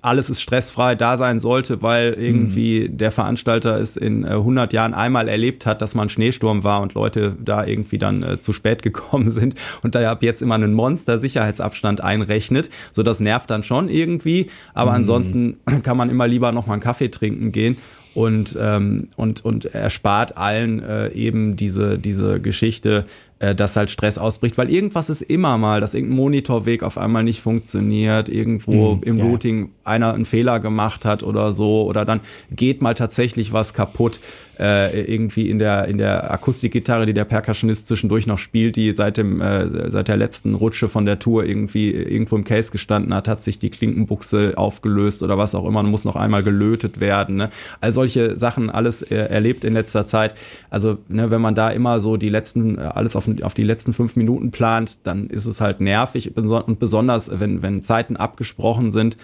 [0.00, 4.94] alles ist stressfrei da sein sollte, weil irgendwie der Veranstalter es in äh, 100 Jahren
[4.94, 8.52] einmal erlebt hat, dass mal ein Schneesturm war und Leute da irgendwie dann äh, zu
[8.52, 12.70] spät gekommen sind und da ab jetzt immer einen Monster-Sicherheitsabstand einrechnet.
[12.92, 16.82] So, das nervt dann schon irgendwie, aber ansonsten kann man immer lieber noch mal einen
[16.82, 17.76] Kaffee trinken gehen
[18.18, 23.04] und ähm, und und erspart allen äh, eben diese diese Geschichte,
[23.40, 27.24] äh, dass halt Stress ausbricht, weil irgendwas ist immer mal, dass irgendein Monitorweg auf einmal
[27.24, 29.24] nicht funktioniert, irgendwo Mhm, im ja.
[29.24, 32.20] Routing einer einen Fehler gemacht hat oder so oder dann
[32.50, 34.20] geht mal tatsächlich was kaputt
[34.58, 39.16] äh, irgendwie in der in der Akustikgitarre, die der Percussionist zwischendurch noch spielt, die seit
[39.16, 43.28] dem äh, seit der letzten Rutsche von der Tour irgendwie irgendwo im Case gestanden hat,
[43.28, 47.36] hat sich die Klinkenbuchse aufgelöst oder was auch immer, und muss noch einmal gelötet werden.
[47.36, 47.50] Ne?
[47.80, 50.34] All solche Sachen alles äh, erlebt in letzter Zeit.
[50.70, 53.92] Also ne, wenn man da immer so die letzten äh, alles auf, auf die letzten
[53.92, 59.16] fünf Minuten plant, dann ist es halt nervig und besonders wenn wenn Zeiten abgesprochen sind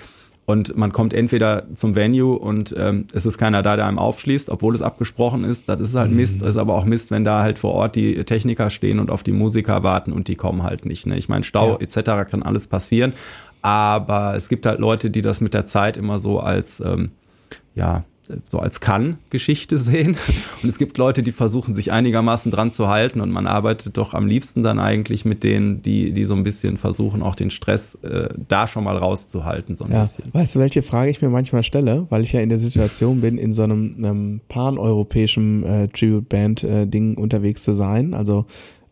[0.47, 4.51] und man kommt entweder zum Venue und ähm, es ist keiner da, der einem aufschließt,
[4.51, 5.71] obwohl es abgesprochen ist.
[5.71, 6.43] Das ist halt Mist.
[6.43, 9.23] Es ist aber auch Mist, wenn da halt vor Ort die Techniker stehen und auf
[9.23, 11.07] die Musiker warten und die kommen halt nicht.
[11.07, 11.17] Ne?
[11.17, 11.81] Ich meine, Stau Ja.
[11.81, 12.31] etc.
[12.31, 13.15] kann alles passieren,
[13.63, 17.13] aber es gibt halt Leute, die das mit der Zeit immer so als ähm,
[17.75, 18.05] ja
[18.49, 20.17] so als Kann-Geschichte sehen.
[20.63, 23.21] Und es gibt Leute, die versuchen, sich einigermaßen dran zu halten.
[23.21, 26.77] Und man arbeitet doch am liebsten dann eigentlich mit denen, die, die so ein bisschen
[26.77, 30.25] versuchen, auch den Stress äh, da schon mal rauszuhalten, so ein Ja, bisschen.
[30.33, 33.37] weißt du, welche Frage ich mir manchmal stelle, weil ich ja in der Situation bin,
[33.37, 38.47] in so einem, einem pan-europäischen äh, Tribute-Band-Ding unterwegs zu sein, also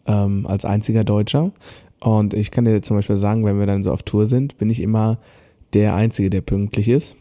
[0.07, 1.53] ähm, als einziger Deutscher.
[2.01, 4.71] Und ich kann dir zum Beispiel sagen, wenn wir dann so auf Tour sind, bin
[4.71, 5.19] ich immer
[5.73, 7.17] der Einzige, der pünktlich ist.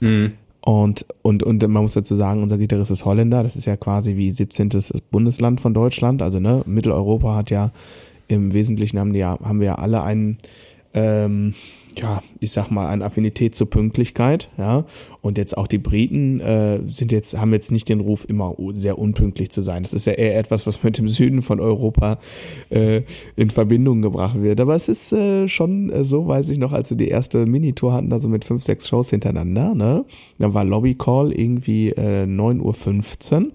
[0.00, 0.32] Mhm.
[0.62, 3.42] Und, und, und man muss dazu sagen, unser Gitarrist ist Holländer.
[3.42, 4.70] Das ist ja quasi wie 17.
[5.10, 6.22] Bundesland von Deutschland.
[6.22, 7.72] Also, ne, Mitteleuropa hat ja
[8.28, 10.38] im Wesentlichen haben, die ja, haben wir ja alle einen,
[10.94, 11.54] ähm,
[11.96, 14.84] ja, ich sag mal, eine Affinität zur Pünktlichkeit, ja.
[15.22, 18.98] Und jetzt auch die Briten äh, sind jetzt, haben jetzt nicht den Ruf, immer sehr
[18.98, 19.82] unpünktlich zu sein.
[19.82, 22.18] Das ist ja eher etwas, was mit dem Süden von Europa
[22.70, 23.02] äh,
[23.36, 24.60] in Verbindung gebracht wird.
[24.60, 27.92] Aber es ist äh, schon äh, so, weiß ich noch, als wir die erste Minitour
[27.92, 30.04] hatten, also mit fünf, sechs Shows hintereinander, ne?
[30.38, 33.50] Dann war Lobby Call irgendwie äh, 9.15 Uhr.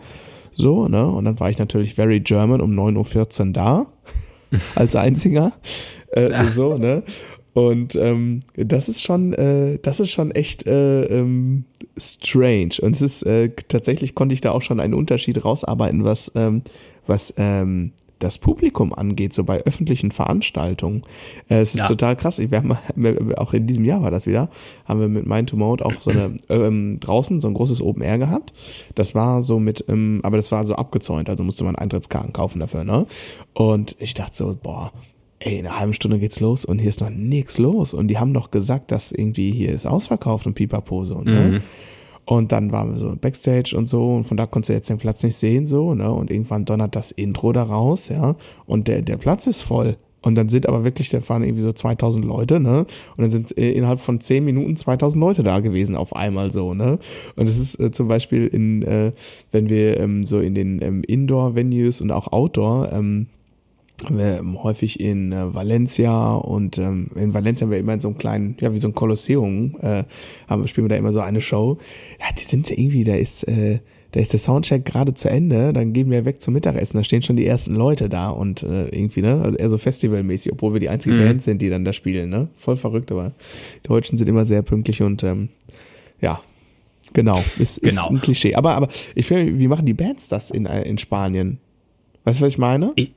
[0.54, 1.08] So, ne?
[1.08, 3.86] Und dann war ich natürlich very German um 9.14 Uhr da.
[4.76, 5.54] als einziger.
[6.12, 7.04] Äh, so, ne?
[7.56, 11.64] Und ähm, das ist schon, äh, das ist schon echt äh, ähm,
[11.98, 12.76] strange.
[12.82, 16.64] Und es ist äh, tatsächlich konnte ich da auch schon einen Unterschied rausarbeiten, was ähm,
[17.08, 21.02] was ähm, das Publikum angeht, so bei öffentlichen Veranstaltungen.
[21.50, 21.88] Äh, es ist Ja.
[21.88, 22.40] total krass.
[22.40, 22.78] Wir haben
[23.38, 24.50] auch in diesem Jahr war das wieder,
[24.86, 28.02] haben wir mit Mind to Mode auch so eine ähm, draußen so ein großes Open
[28.02, 28.52] Air gehabt.
[28.96, 32.60] Das war so mit, ähm, aber das war so abgezäunt, also musste man Eintrittskarten kaufen
[32.60, 33.06] dafür, ne?
[33.54, 34.92] Und ich dachte so, boah,
[35.46, 37.94] ey, in einer halben Stunde geht's los und hier ist noch nix los.
[37.94, 41.62] Und die haben doch gesagt, dass irgendwie hier ist ausverkauft und Pipapose und ne?
[42.26, 44.98] Und dann waren wir so Backstage und so und von da konntest du jetzt den
[44.98, 46.12] Platz nicht sehen, so, ne?
[46.12, 48.36] Und irgendwann donnert das Intro da raus, ja?
[48.66, 49.98] Und der, der Platz ist voll.
[50.24, 52.88] Und dann sind aber wirklich, da fahren irgendwie so 2000 Leute, ne?
[53.16, 56.74] Und dann sind äh, innerhalb von 10 Minuten 2000 Leute da gewesen auf einmal so,
[56.74, 56.98] ne?
[57.36, 59.12] Und es ist äh, zum Beispiel in, äh,
[59.52, 63.28] wenn wir ähm, so in den ähm, Indoor-Venues und auch Outdoor, ähm,
[64.62, 68.58] häufig in äh, Valencia und ähm, in Valencia haben wir immer in so einem kleinen,
[68.60, 70.04] ja, wie so ein Kolosseum, äh,
[70.48, 71.78] haben spielen wir da immer so eine Show.
[72.20, 73.80] Ja, die sind irgendwie, da ist, äh,
[74.12, 77.22] da ist der Soundcheck gerade zu Ende, dann gehen wir weg zum Mittagessen, da stehen
[77.22, 80.80] schon die ersten Leute da und äh, irgendwie, ne, also eher so festivalmäßig, obwohl wir
[80.80, 81.26] die einzige Mhm.
[81.26, 82.48] Band sind, die dann da spielen, ne?
[82.58, 83.32] Voll verrückt, aber
[83.84, 85.50] die Deutschen sind immer sehr pünktlich und ähm,
[86.22, 86.42] ja,
[87.14, 88.06] Genau, ist, genau.
[88.06, 88.56] ist ein Klischee.
[88.56, 91.60] Aber, aber ich finde, wie machen die Bands das in, äh, in Spanien?
[92.26, 92.92] Weißt du, was ich meine?
[92.96, 93.14] Ich,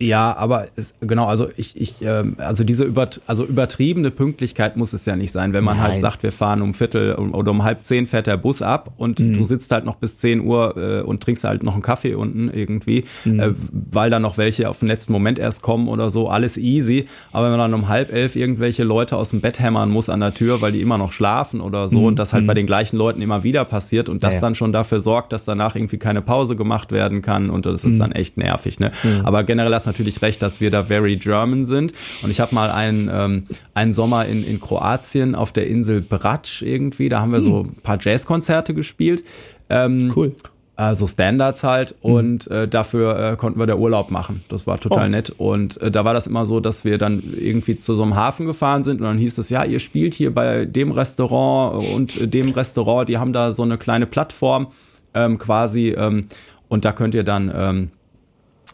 [0.00, 4.92] ja, aber es, genau, also ich, ich, ähm, also diese über, also übertriebene Pünktlichkeit muss
[4.92, 5.92] es ja nicht sein, wenn man halt Nein.
[5.92, 9.20] halt sagt, wir fahren um Viertel oder um halb zehn fährt der Bus ab und
[9.20, 9.34] mhm.
[9.34, 12.50] du sitzt halt noch bis zehn Uhr äh, und trinkst halt noch einen Kaffee unten
[12.52, 13.38] irgendwie, mhm.
[13.40, 17.06] äh, weil da noch welche auf den letzten Moment erst kommen oder so, alles easy.
[17.30, 20.18] Aber wenn man dann um halb elf irgendwelche Leute aus dem Bett hämmern muss an
[20.18, 22.06] der Tür, weil die immer noch schlafen oder so mhm.
[22.06, 22.56] und das halt bei mhm.
[22.56, 24.40] den gleichen Leuten immer wieder passiert und das ja, ja.
[24.40, 27.94] dann schon dafür sorgt, dass danach irgendwie keine Pause gemacht werden kann und das ist
[27.94, 27.98] mhm.
[28.00, 28.80] dann echt nervig.
[28.80, 28.90] Ne?
[29.04, 29.20] Mhm.
[29.24, 31.92] Aber generell hast natürlich recht, dass wir da very German sind.
[32.22, 36.62] Und ich habe mal einen, ähm, einen Sommer in, in Kroatien auf der Insel Brač
[36.62, 37.44] irgendwie, da haben wir hm.
[37.44, 39.24] so ein paar Jazzkonzerte gespielt.
[39.68, 40.34] Ähm, cool.
[40.76, 42.12] Also Standards halt mhm.
[42.12, 44.42] und äh, dafür äh, konnten wir der Urlaub machen.
[44.48, 45.10] Das war total oh.
[45.10, 48.16] nett und äh, da war das immer so, dass wir dann irgendwie zu so einem
[48.16, 52.34] Hafen gefahren sind und dann hieß es, ja, ihr spielt hier bei dem Restaurant und
[52.34, 54.66] dem Restaurant, die haben da so eine kleine Plattform
[55.14, 56.26] ähm, quasi ähm,
[56.66, 57.90] und da könnt ihr dann ähm,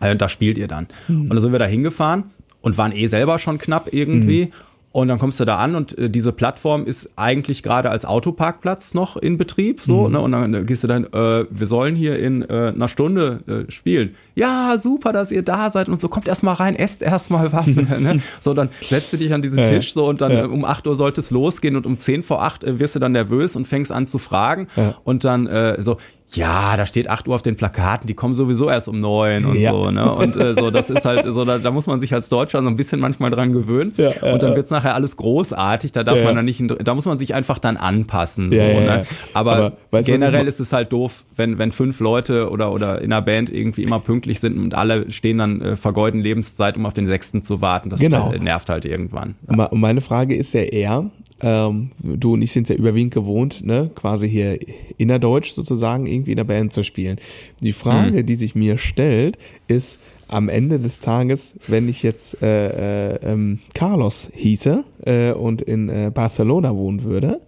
[0.00, 0.88] äh, da spielt ihr dann.
[1.08, 1.22] Mhm.
[1.22, 2.24] Und dann sind wir da hingefahren
[2.60, 4.46] und waren eh selber schon knapp irgendwie.
[4.46, 4.52] Mhm.
[4.92, 8.92] Und dann kommst du da an und äh, diese Plattform ist eigentlich gerade als Autoparkplatz
[8.92, 10.12] noch in Betrieb, so, mhm.
[10.12, 10.20] ne?
[10.20, 13.70] Und dann äh, gehst du dann, äh, wir sollen hier in äh, einer Stunde äh,
[13.70, 14.16] spielen.
[14.34, 17.52] Ja, super, dass ihr da seid und so, kommt erst mal rein, esst erst mal
[17.52, 17.76] was.
[17.76, 18.20] ne?
[18.40, 20.46] So, dann setzt du dich an diesen ja, Tisch so und dann ja.
[20.46, 23.12] um 8 Uhr sollte es losgehen und um 10 vor 8 äh, wirst du dann
[23.12, 24.66] nervös und fängst an zu fragen.
[24.74, 24.96] Ja.
[25.04, 25.98] Und dann äh, so,
[26.32, 29.58] ja, da steht 8 Uhr auf den Plakaten, die kommen sowieso erst um 9 und
[29.58, 29.72] ja.
[29.72, 30.12] so, ne?
[30.14, 32.68] Und äh, so, das ist halt so, da, da muss man sich als Deutscher so
[32.68, 33.92] ein bisschen manchmal dran gewöhnen.
[33.96, 37.06] Ja, ja, und dann wird's nachher alles großartig, da darf man dann nicht, da muss
[37.06, 38.50] man sich einfach dann anpassen.
[38.50, 39.04] so, ne?
[39.34, 43.22] Aber, Aber generell ist es halt doof, wenn, wenn fünf Leute oder, oder in einer
[43.22, 47.06] Band irgendwie immer pünktlich sind und alle stehen dann äh, vergeuden Lebenszeit, um auf den
[47.06, 47.90] sechsten zu warten.
[47.90, 48.32] Das genau.
[48.32, 49.34] nervt halt irgendwann.
[49.46, 51.10] Und meine Frage ist ja eher,
[51.40, 54.58] ähm, du und ich sind ja überwiegend gewohnt, ne, quasi hier
[54.98, 57.18] innerdeutsch sozusagen irgendwie in der Band zu spielen.
[57.60, 58.26] Die Frage, mhm.
[58.26, 59.38] die sich mir stellt,
[59.68, 65.62] ist am Ende des Tages, wenn ich jetzt äh, äh, ähm, Carlos hieße äh, und
[65.62, 67.40] in äh, Barcelona wohnen würde,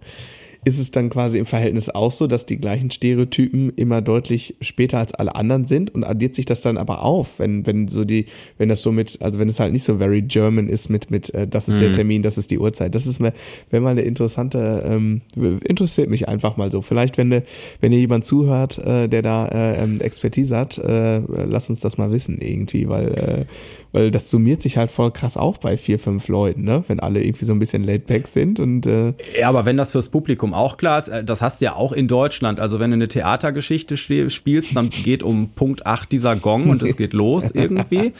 [0.65, 4.99] ist es dann quasi im Verhältnis auch so, dass die gleichen Stereotypen immer deutlich später
[4.99, 8.27] als alle anderen sind und addiert sich das dann aber auf, wenn, wenn so die,
[8.57, 11.33] wenn das so mit, also wenn es halt nicht so very German ist mit, mit,
[11.33, 11.79] äh, das ist mhm.
[11.79, 12.95] der Termin, das ist die Uhrzeit.
[12.95, 13.33] Das ist mir,
[13.69, 16.81] wenn mal eine interessante, ähm, interessiert mich einfach mal so.
[16.81, 17.43] Vielleicht, wenn, ne,
[17.79, 21.97] wenn ihr jemand zuhört, äh, der da äh, ähm, Expertise hat, äh, lasst uns das
[21.97, 23.45] mal wissen irgendwie, weil äh,
[23.93, 26.83] weil das summiert sich halt voll krass auf bei vier, fünf Leuten, ne?
[26.87, 29.91] Wenn alle irgendwie so ein bisschen laid back sind und äh Ja, aber wenn das
[29.91, 32.59] fürs Publikum auch klar ist, äh, das hast du ja auch in Deutschland.
[32.59, 36.97] Also wenn du eine Theatergeschichte spielst, dann geht um Punkt acht dieser Gong und es
[36.97, 38.13] geht los irgendwie.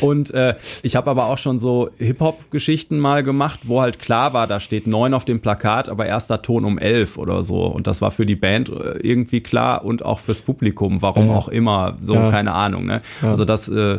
[0.00, 4.46] Und äh, ich habe aber auch schon so Hip-Hop-Geschichten mal gemacht, wo halt klar war,
[4.46, 7.64] da steht neun auf dem Plakat, aber erster Ton um elf oder so.
[7.64, 11.34] Und das war für die Band äh, irgendwie klar und auch fürs Publikum, warum ja.
[11.34, 12.30] auch immer, so ja.
[12.30, 12.86] keine Ahnung.
[12.86, 13.02] Ne?
[13.22, 13.30] Ja.
[13.30, 13.98] Also das, äh, äh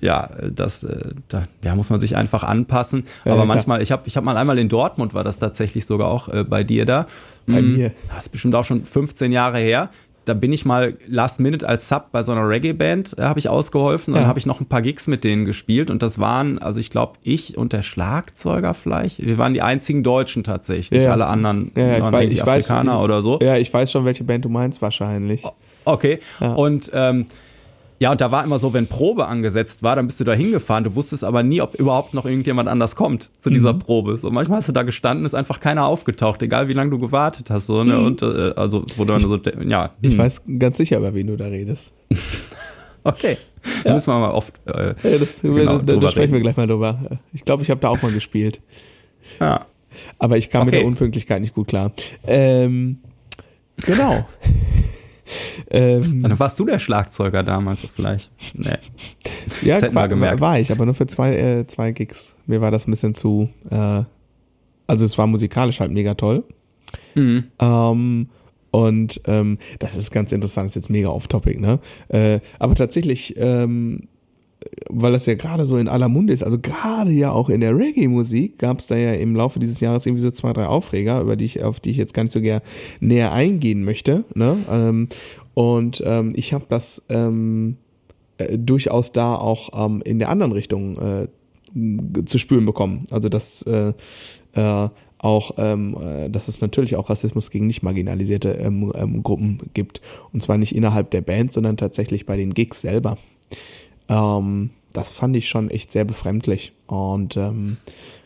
[0.00, 3.04] ja, das, äh, da ja, muss man sich einfach anpassen.
[3.24, 6.28] Aber manchmal, ich habe ich hab mal einmal in Dortmund, war das tatsächlich sogar auch
[6.28, 7.06] äh, bei dir da.
[7.46, 7.92] Bei mm, mir.
[8.08, 9.90] Das ist bestimmt auch schon 15 Jahre her.
[10.24, 13.48] Da bin ich mal last minute als Sub bei so einer Reggae-Band, äh, habe ich
[13.48, 14.12] ausgeholfen.
[14.12, 14.28] Dann ja.
[14.28, 17.14] habe ich noch ein paar Gigs mit denen gespielt und das waren, also ich glaube,
[17.22, 19.24] ich und der Schlagzeuger vielleicht.
[19.24, 21.04] Wir waren die einzigen Deutschen tatsächlich.
[21.04, 21.12] Ja.
[21.12, 23.38] Alle anderen ja, waren weiß, irgendwie Afrikaner weiß, oder so.
[23.40, 25.44] Ja, ich weiß schon, welche Band du meinst wahrscheinlich.
[25.84, 26.18] Okay.
[26.40, 27.26] Und ähm,
[27.98, 30.84] ja, und da war immer so, wenn Probe angesetzt war, dann bist du da hingefahren.
[30.84, 33.78] Du wusstest aber nie, ob überhaupt noch irgendjemand anders kommt zu dieser mhm.
[33.78, 34.16] Probe.
[34.18, 37.48] So manchmal hast du da gestanden, ist einfach keiner aufgetaucht, egal wie lange du gewartet
[37.50, 37.66] hast.
[37.66, 37.94] So, ne?
[37.94, 38.04] Mhm.
[38.04, 39.90] Und äh, also, wo dann so, ja.
[40.02, 40.18] Ich hm.
[40.18, 41.94] weiß ganz sicher, über wen du da redest.
[43.04, 43.38] okay.
[43.82, 44.54] Da müssen wir mal oft.
[44.66, 47.18] Äh, ja, das, genau, da, da sprechen wir gleich mal drüber.
[47.32, 48.60] Ich glaube, ich habe da auch mal gespielt.
[49.40, 49.66] Ja.
[50.18, 50.66] Aber ich kam okay.
[50.66, 51.92] mit der Unpünktlichkeit nicht gut klar.
[52.26, 52.98] Ähm,
[53.78, 54.26] genau.
[55.70, 58.30] Ähm, Dann warst du der Schlagzeuger damals vielleicht.
[58.54, 58.70] Nee.
[59.62, 60.40] Ja, das war, gemerkt.
[60.40, 62.34] war ich, aber nur für zwei, äh, zwei Gigs.
[62.46, 64.02] Mir war das ein bisschen zu, äh,
[64.86, 66.44] also es war musikalisch halt mega toll.
[67.14, 67.44] Mhm.
[67.58, 68.28] Ähm,
[68.70, 71.78] und ähm, das ist ganz interessant, ist jetzt mega off-topic, ne?
[72.08, 74.08] Äh, aber tatsächlich ähm,
[74.88, 77.76] weil das ja gerade so in aller Munde ist, also gerade ja auch in der
[77.76, 81.36] Reggae-Musik gab es da ja im Laufe dieses Jahres irgendwie so zwei, drei Aufreger, über
[81.36, 82.62] die ich, auf die ich jetzt gar nicht so gerne
[83.00, 84.24] näher eingehen möchte.
[84.34, 84.56] Ne?
[84.70, 85.08] Ähm,
[85.54, 87.76] und ähm, ich habe das ähm,
[88.38, 91.28] äh, durchaus da auch ähm, in der anderen Richtung äh,
[92.24, 93.04] zu spüren bekommen.
[93.10, 93.92] Also dass äh,
[94.54, 94.88] äh,
[95.18, 100.00] auch, ähm, äh, dass es natürlich auch Rassismus gegen nicht marginalisierte ähm, ähm, Gruppen gibt.
[100.32, 103.18] Und zwar nicht innerhalb der Band, sondern tatsächlich bei den Gigs selber.
[104.08, 106.72] Ähm, das fand ich schon echt sehr befremdlich.
[106.86, 107.76] Und ähm,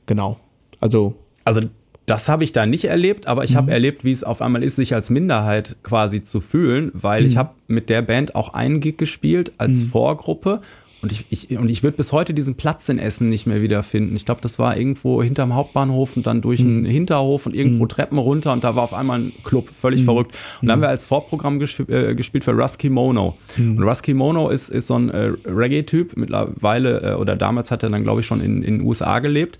[0.06, 0.38] genau,
[0.80, 1.14] also.
[1.44, 1.62] Also
[2.06, 3.56] das habe ich da nicht erlebt, aber ich mhm.
[3.56, 7.26] habe erlebt, wie es auf einmal ist, sich als Minderheit quasi zu fühlen, weil mhm.
[7.28, 9.88] ich habe mit der Band auch einen Gig gespielt als mhm.
[9.90, 10.60] Vorgruppe
[11.02, 14.14] und ich, ich, und ich würde bis heute diesen Platz in Essen nicht mehr wiederfinden.
[14.16, 16.86] Ich glaube, das war irgendwo hinterm Hauptbahnhof und dann durch einen mhm.
[16.86, 17.88] Hinterhof und irgendwo mhm.
[17.88, 20.04] Treppen runter und da war auf einmal ein Club, völlig mhm.
[20.04, 20.36] verrückt.
[20.60, 23.38] Und da haben wir als Vorprogramm gesp äh, gespielt für Rusky Mono.
[23.56, 23.78] Mhm.
[23.78, 27.88] Und Rusky Mono ist, ist so ein äh, Reggae-Typ, mittlerweile, äh, oder damals hat er
[27.88, 29.58] dann, glaube ich, schon in, in den USA gelebt.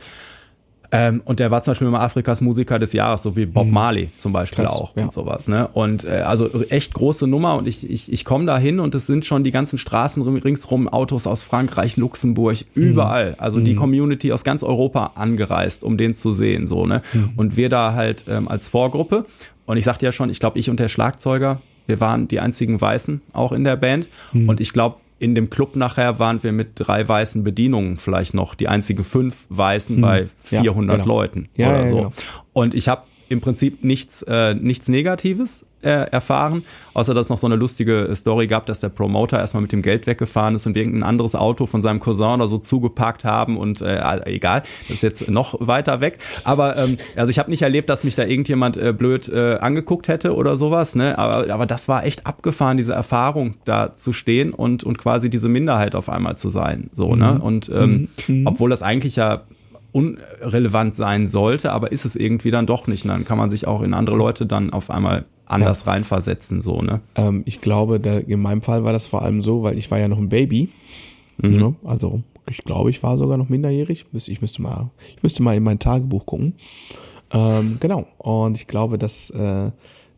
[0.93, 3.72] Ähm, und der war zum Beispiel immer Afrikas Musiker des Jahres, so wie Bob mhm.
[3.72, 5.05] Marley zum Beispiel Krass, auch ja.
[5.05, 5.47] und sowas.
[5.47, 5.68] Ne?
[5.68, 9.07] Und äh, also echt große Nummer und ich, ich, ich komme da hin und es
[9.07, 12.82] sind schon die ganzen Straßen ringsrum, Autos aus Frankreich, Luxemburg, mhm.
[12.82, 13.36] überall.
[13.38, 13.64] Also mhm.
[13.64, 16.66] die Community aus ganz Europa angereist, um den zu sehen.
[16.66, 17.30] so ne mhm.
[17.36, 19.26] Und wir da halt ähm, als Vorgruppe.
[19.66, 22.80] Und ich sagte ja schon, ich glaube, ich und der Schlagzeuger, wir waren die einzigen
[22.80, 24.09] Weißen auch in der Band.
[24.32, 24.49] Mhm.
[24.49, 28.54] Und ich glaube, in dem Club nachher waren wir mit drei weißen Bedienungen vielleicht noch
[28.54, 30.02] die einzige fünf Weißen hm.
[30.02, 31.16] bei 400 ja, genau.
[31.16, 31.96] Leuten ja, oder ja, so.
[31.96, 32.12] Genau.
[32.54, 36.64] Und ich habe im Prinzip nichts, äh, nichts Negatives äh, erfahren,
[36.94, 39.82] außer dass es noch so eine lustige Story gab, dass der Promoter erstmal mit dem
[39.82, 43.56] Geld weggefahren ist und wir irgendein anderes Auto von seinem Cousin oder so zugeparkt haben
[43.56, 46.18] und äh, egal, das ist jetzt noch weiter weg.
[46.42, 50.08] Aber ähm, also ich habe nicht erlebt, dass mich da irgendjemand äh, blöd äh, angeguckt
[50.08, 51.16] hätte oder sowas, ne?
[51.16, 55.48] Aber, aber das war echt abgefahren, diese Erfahrung da zu stehen und, und quasi diese
[55.48, 56.90] Minderheit auf einmal zu sein.
[56.92, 57.26] So, ne?
[57.26, 57.32] mhm.
[57.32, 57.40] ne?
[57.40, 58.46] Und ähm, mhm.
[58.46, 59.42] obwohl das eigentlich ja
[59.93, 63.05] unrelevant sein sollte, aber ist es irgendwie dann doch nicht.
[63.05, 65.93] Und dann kann man sich auch in andere Leute dann auf einmal anders ja.
[65.93, 67.01] reinversetzen, so, ne?
[67.16, 69.99] Ähm, ich glaube, da, in meinem Fall war das vor allem so, weil ich war
[69.99, 70.68] ja noch ein Baby.
[71.38, 71.57] Mhm.
[71.57, 71.74] Ne?
[71.84, 74.07] Also ich glaube, ich war sogar noch minderjährig.
[74.12, 76.55] Ich müsste mal, ich müsste mal in mein Tagebuch gucken.
[77.32, 78.07] Ähm, genau.
[78.18, 79.70] Und ich glaube, dass äh,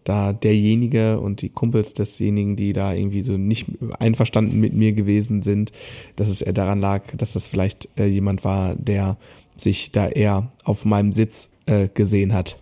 [0.04, 3.66] da derjenige und die Kumpels desjenigen, die da irgendwie so nicht
[3.98, 5.72] einverstanden mit mir gewesen sind,
[6.16, 9.16] dass es eher daran lag, dass das vielleicht äh, jemand war, der
[9.62, 12.56] sich da eher auf meinem Sitz äh, gesehen hat.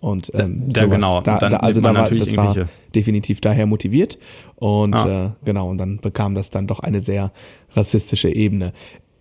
[0.00, 4.18] Und ähm, da, sowas, genau, da, da, also da war, das war definitiv daher motiviert
[4.54, 5.26] und ah.
[5.26, 7.32] äh, genau und dann bekam das dann doch eine sehr
[7.72, 8.72] rassistische Ebene.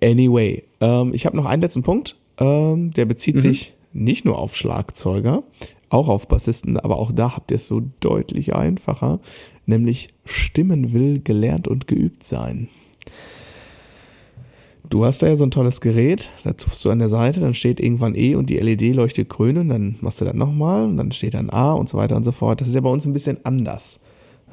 [0.03, 3.39] Anyway, ähm, ich habe noch einen letzten Punkt, ähm, der bezieht mhm.
[3.39, 5.41] sich nicht nur auf Schlagzeuger,
[5.89, 9.19] auch auf Bassisten, aber auch da habt ihr es so deutlich einfacher,
[9.65, 12.69] nämlich Stimmen will gelernt und geübt sein.
[14.89, 17.53] Du hast da ja so ein tolles Gerät, da zupfst du an der Seite, dann
[17.53, 20.97] steht irgendwann E und die LED leuchtet grün und dann machst du das nochmal und
[20.97, 22.61] dann steht dann A und so weiter und so fort.
[22.61, 23.99] Das ist ja bei uns ein bisschen anders.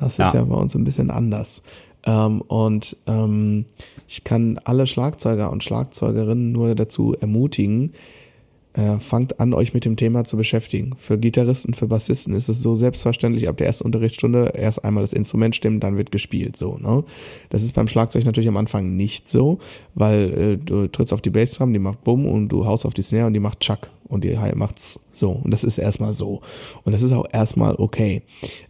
[0.00, 0.26] Das ja.
[0.26, 1.62] ist ja bei uns ein bisschen anders.
[2.04, 3.66] Ähm, und ähm,
[4.08, 7.92] ich kann alle Schlagzeuger und Schlagzeugerinnen nur dazu ermutigen,
[8.74, 10.94] äh, fangt an, euch mit dem Thema zu beschäftigen.
[10.98, 15.12] Für Gitarristen, für Bassisten ist es so selbstverständlich, ab der ersten Unterrichtsstunde erst einmal das
[15.12, 17.04] Instrument stimmen, dann wird gespielt, so, ne?
[17.50, 19.58] Das ist beim Schlagzeug natürlich am Anfang nicht so,
[19.94, 23.02] weil äh, du trittst auf die Bassdrum, die macht Bumm und du haust auf die
[23.02, 25.30] Snare und die macht Chuck und die macht's so.
[25.30, 26.42] Und das ist erstmal so.
[26.84, 28.22] Und das ist auch erstmal okay.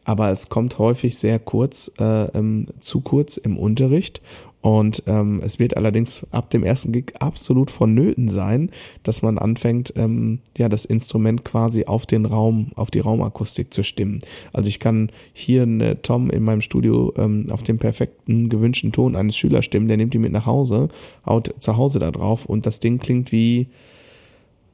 [0.05, 4.21] Aber es kommt häufig sehr kurz, äh, ähm, zu kurz im Unterricht
[4.65, 8.71] und ähm, es wird allerdings ab dem ersten Gig absolut vonnöten sein,
[9.03, 13.83] dass man anfängt, ähm, ja, das Instrument quasi auf den Raum, auf die Raumakustik zu
[13.83, 14.21] stimmen.
[14.55, 19.17] Also ich kann hier eine Tom in meinem Studio ähm, auf den perfekten gewünschten Ton
[19.17, 20.89] eines Schülers stimmen, der nimmt die mit nach Hause,
[21.27, 23.67] haut zu Hause da drauf und das Ding klingt wie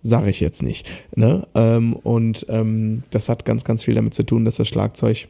[0.05, 0.88] sage ich jetzt nicht.
[1.16, 1.49] Ne?
[1.57, 5.26] Ähm, und ähm, das hat ganz, ganz viel damit zu tun, dass das Schlagzeug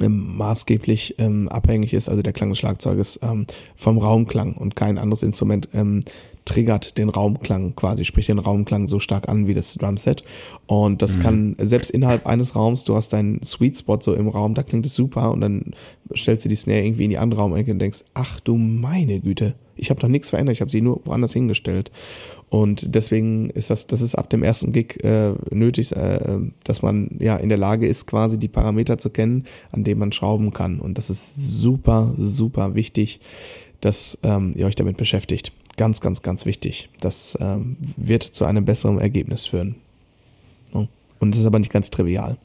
[0.00, 4.98] ähm, maßgeblich ähm, abhängig ist, also der Klang des Schlagzeuges ähm, vom Raumklang und kein
[4.98, 6.04] anderes Instrument ähm,
[6.44, 10.24] triggert den Raumklang quasi, sprich den Raumklang so stark an wie das Drumset.
[10.66, 11.22] Und das mhm.
[11.22, 14.86] kann selbst innerhalb eines Raums, du hast deinen Sweet Spot so im Raum, da klingt
[14.86, 15.74] es super und dann
[16.14, 19.54] stellst du die Snare irgendwie in die andere Raumecke und denkst, ach du meine Güte,
[19.76, 21.90] ich habe da nichts verändert, ich habe sie nur woanders hingestellt.
[22.50, 27.16] Und deswegen ist das, das ist ab dem ersten Gig äh, nötig, äh, dass man
[27.18, 30.78] ja in der Lage ist, quasi die Parameter zu kennen, an denen man schrauben kann.
[30.78, 33.20] Und das ist super, super wichtig,
[33.80, 35.52] dass ähm, ihr euch damit beschäftigt.
[35.76, 36.88] Ganz, ganz, ganz wichtig.
[37.00, 39.76] Das ähm, wird zu einem besseren Ergebnis führen.
[41.24, 42.36] Und es ist aber nicht ganz trivial.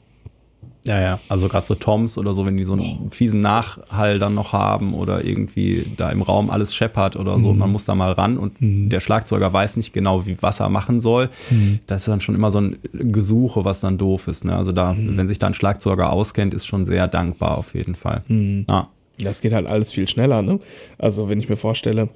[0.86, 4.34] Ja, ja, also gerade so Toms oder so, wenn die so einen fiesen Nachhall dann
[4.34, 7.58] noch haben oder irgendwie da im Raum alles scheppert oder so, mhm.
[7.58, 8.88] man muss da mal ran und mhm.
[8.88, 11.28] der Schlagzeuger weiß nicht genau, wie was er machen soll.
[11.50, 11.80] Mhm.
[11.86, 14.46] Das ist dann schon immer so ein Gesuche, was dann doof ist.
[14.46, 14.56] Ne?
[14.56, 15.18] Also da, mhm.
[15.18, 18.22] wenn sich da ein Schlagzeuger auskennt, ist schon sehr dankbar auf jeden Fall.
[18.28, 18.64] Mhm.
[18.70, 18.88] Ja.
[19.18, 20.60] Das geht halt alles viel schneller, ne?
[20.96, 22.08] Also wenn ich mir vorstelle,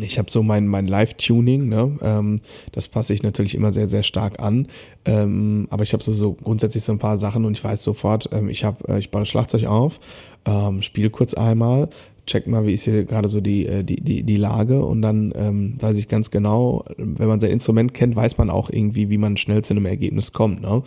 [0.00, 1.96] ich habe so mein, mein Live-Tuning, ne?
[2.02, 2.40] ähm,
[2.72, 4.68] das passe ich natürlich immer sehr, sehr stark an.
[5.04, 8.28] Ähm, aber ich habe so, so grundsätzlich so ein paar Sachen und ich weiß sofort,
[8.32, 10.00] ähm, ich habe, äh, ich baue das Schlagzeug auf,
[10.44, 11.88] ähm, spiele kurz einmal,
[12.26, 15.32] check mal, wie ist hier gerade so die, äh, die, die, die Lage und dann
[15.34, 19.18] ähm, weiß ich ganz genau, wenn man sein Instrument kennt, weiß man auch irgendwie, wie
[19.18, 20.60] man schnell zu einem Ergebnis kommt.
[20.60, 20.82] Ne?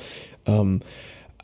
[0.45, 0.81] Ähm,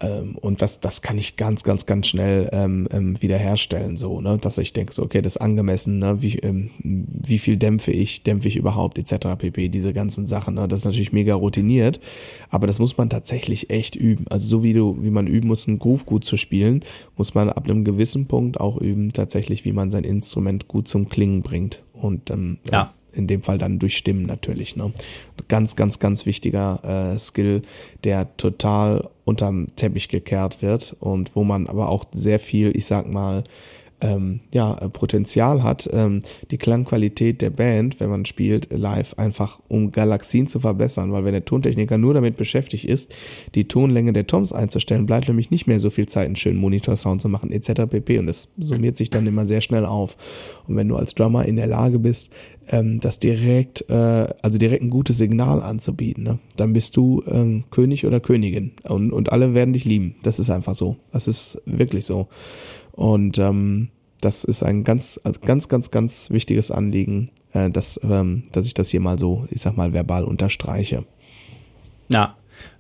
[0.02, 4.38] ähm, und das, das kann ich ganz, ganz, ganz schnell ähm, ähm, wiederherstellen, so, ne,
[4.38, 8.24] dass ich denke, so, okay, das ist angemessen, ne, wie, ähm, wie viel dämpfe ich,
[8.24, 9.28] dämpfe ich überhaupt, etc.
[9.38, 9.70] pp.
[9.70, 12.00] Diese ganzen Sachen, ne, das ist natürlich mega routiniert,
[12.50, 14.26] aber das muss man tatsächlich echt üben.
[14.30, 16.84] Also so wie du, wie man üben muss, einen Groove gut zu spielen,
[17.18, 21.10] muss man ab einem gewissen Punkt auch üben, tatsächlich, wie man sein Instrument gut zum
[21.10, 21.84] Klingen bringt.
[21.94, 24.76] Und ähm, ja in dem Fall dann durch Stimmen natürlich.
[24.76, 24.92] Ne?
[25.48, 27.64] Ganz, ganz, ganz wichtiger äh, Skill,
[28.04, 33.08] der total unterm Teppich gekehrt wird und wo man aber auch sehr viel, ich sag
[33.08, 33.44] mal,
[34.02, 39.60] ähm, ja, äh, Potenzial hat, ähm, die Klangqualität der Band, wenn man spielt, live einfach
[39.68, 43.14] um Galaxien zu verbessern, weil wenn der Tontechniker nur damit beschäftigt ist,
[43.56, 47.22] die Tonlänge der Toms einzustellen, bleibt nämlich nicht mehr so viel Zeit, einen schönen Monitor-Sound
[47.22, 47.90] zu machen, etc.
[47.90, 48.20] pp.
[48.20, 50.16] Und es summiert sich dann immer sehr schnell auf.
[50.68, 52.34] Und wenn du als Drummer in der Lage bist,
[52.70, 56.40] ähm, das direkt, äh, also direkt ein gutes Signal anzubieten, ne?
[56.56, 60.16] dann bist du ähm, König oder Königin und, und alle werden dich lieben.
[60.24, 60.98] Das ist einfach so.
[61.12, 62.28] Das ist wirklich so.
[62.92, 63.90] Und ähm,
[64.22, 68.76] das ist ein ganz, also ganz, ganz, ganz wichtiges Anliegen, äh, dass, ähm, dass ich
[68.76, 71.06] das hier mal so, ich sag mal, verbal unterstreiche.
[72.12, 72.36] Ja,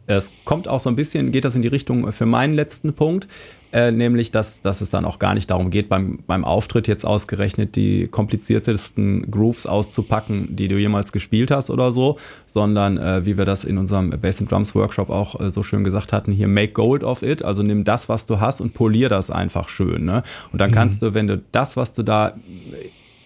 [0.06, 3.28] es kommt auch so ein bisschen, geht das in die Richtung für meinen letzten Punkt,
[3.72, 7.06] äh, nämlich, dass, dass es dann auch gar nicht darum geht, beim, beim Auftritt jetzt
[7.06, 12.18] ausgerechnet die kompliziertesten Grooves auszupacken, die du jemals gespielt hast oder so,
[12.48, 15.84] sondern äh, wie wir das in unserem Bass and Drums Workshop auch äh, so schön
[15.84, 19.08] gesagt hatten, hier make gold of it, also nimm das, was du hast und polier
[19.08, 20.04] das einfach schön.
[20.04, 20.24] Ne?
[20.52, 20.76] Und dann mhm.
[20.76, 22.34] kannst du, wenn du das, was du da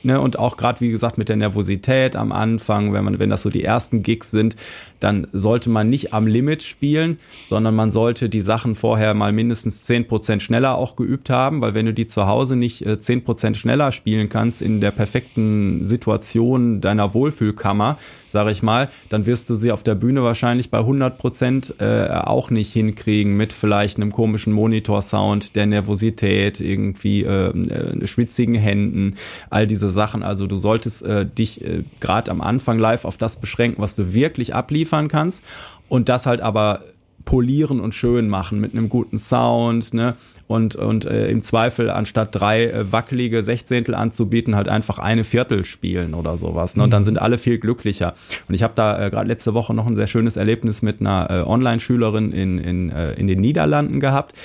[0.06, 3.42] Ne, und auch gerade, wie gesagt, mit der Nervosität am Anfang, wenn man, wenn das
[3.42, 4.58] so die ersten Gigs sind,
[5.04, 9.84] dann sollte man nicht am Limit spielen, sondern man sollte die Sachen vorher mal mindestens
[9.84, 13.24] zehn Prozent schneller auch geübt haben, weil wenn du die zu Hause nicht äh, zehn
[13.24, 17.98] Prozent schneller spielen kannst in der perfekten Situation deiner Wohlfühlkammer,
[18.28, 22.08] sage ich mal, dann wirst du sie auf der Bühne wahrscheinlich bei 100 Prozent äh,
[22.08, 29.16] auch nicht hinkriegen mit vielleicht einem komischen Monitorsound, der Nervosität, irgendwie äh, schwitzigen Händen,
[29.50, 30.24] all diese Sachen.
[30.24, 31.06] Also du solltest
[31.38, 31.62] dich
[32.00, 35.44] gerade am Anfang live auf das beschränken, was du wirklich ablieferst liefern kannst
[35.90, 36.82] und das halt aber
[37.26, 40.16] polieren und schön machen mit einem guten Sound, ne?
[40.48, 45.64] Und, und äh, im Zweifel anstatt drei äh, wackelige Sechzehntel anzubieten, halt einfach eine Viertel
[45.64, 46.76] spielen oder sowas.
[46.76, 46.84] Ne?
[46.84, 47.06] Und dann mhm.
[47.06, 48.14] sind alle viel glücklicher.
[48.50, 51.28] Und ich habe da äh, gerade letzte Woche noch ein sehr schönes Erlebnis mit einer
[51.30, 54.36] äh, Online-Schülerin in, in, äh, in den Niederlanden gehabt.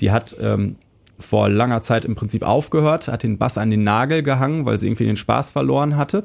[0.00, 0.76] Die hat ähm,
[1.18, 4.86] vor langer Zeit im Prinzip aufgehört, hat den Bass an den Nagel gehangen, weil sie
[4.86, 6.24] irgendwie den Spaß verloren hatte.